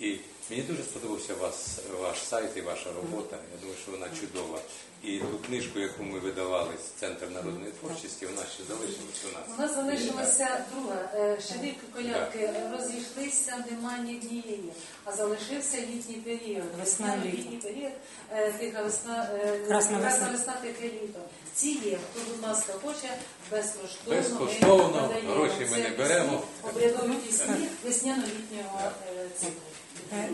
І 0.00 0.16
мені 0.50 0.62
дуже 0.62 0.82
сподобався 0.82 1.34
вас, 1.34 1.78
ваш 2.00 2.18
сайт 2.18 2.50
і 2.56 2.60
ваша 2.60 2.92
робота. 2.92 3.36
Я 3.54 3.60
думаю, 3.60 3.78
що 3.82 3.92
вона 3.92 4.06
чудова. 4.20 4.58
І 5.04 5.18
ту 5.18 5.38
книжку, 5.46 5.78
яку 5.80 6.02
ми 6.02 6.18
видавали 6.18 6.70
з 6.86 7.00
Центр 7.00 7.26
народної 7.30 7.72
творчості, 7.80 8.26
вона 8.26 8.42
ще 8.54 8.62
залишилась 8.68 9.24
у 9.30 9.38
нас. 9.38 9.58
У 9.58 9.62
нас 9.62 9.74
залишилася 9.74 10.64
друга. 10.74 11.08
е, 11.14 11.38
Шевик 11.48 11.74
колядки 11.94 12.50
розійшлися, 12.72 13.64
нема 13.70 13.98
ні 13.98 14.16
однієї, 14.16 14.72
а 15.04 15.12
залишився 15.12 15.76
літній 15.80 16.14
період. 16.14 16.64
Весна, 16.80 17.16
літній 17.24 17.56
період, 17.62 17.92
е, 18.32 18.52
тиха 18.52 18.82
весна, 18.82 19.30
е, 19.34 19.58
Красна 19.68 19.98
весна. 19.98 20.28
весна, 20.32 20.52
тихе 20.62 20.84
літо. 20.86 21.20
Ці 21.54 21.68
є, 21.68 21.98
хто, 22.12 22.20
будь 22.30 22.42
ласка, 22.48 22.72
хоче, 22.82 23.08
безкоштовно. 23.50 24.16
Безкоштовно, 24.16 25.14
гроші 25.26 25.66
ми 25.70 25.78
не 25.78 25.88
беремо. 25.88 26.42
Обрядові 26.62 27.14
пісні 27.26 27.68
весняно-літнього 27.84 28.80
циклу. 29.40 29.52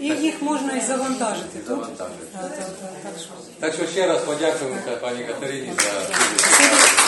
І 0.00 0.06
їх 0.06 0.42
можна 0.42 0.72
і 0.72 0.80
завантажити 0.80 1.58
тут. 1.58 1.66
Завантажити. 1.66 2.26
Так, 2.32 2.42
так, 2.42 2.66
так, 2.66 2.90
так 3.02 3.12
що. 3.20 3.30
Так 3.60 3.74
що 3.74 3.86
ще 3.86 4.06
раз 4.06 4.20
подякуємо 4.20 4.76
пані 5.00 5.24
Катерині 5.24 5.72
за. 5.76 6.99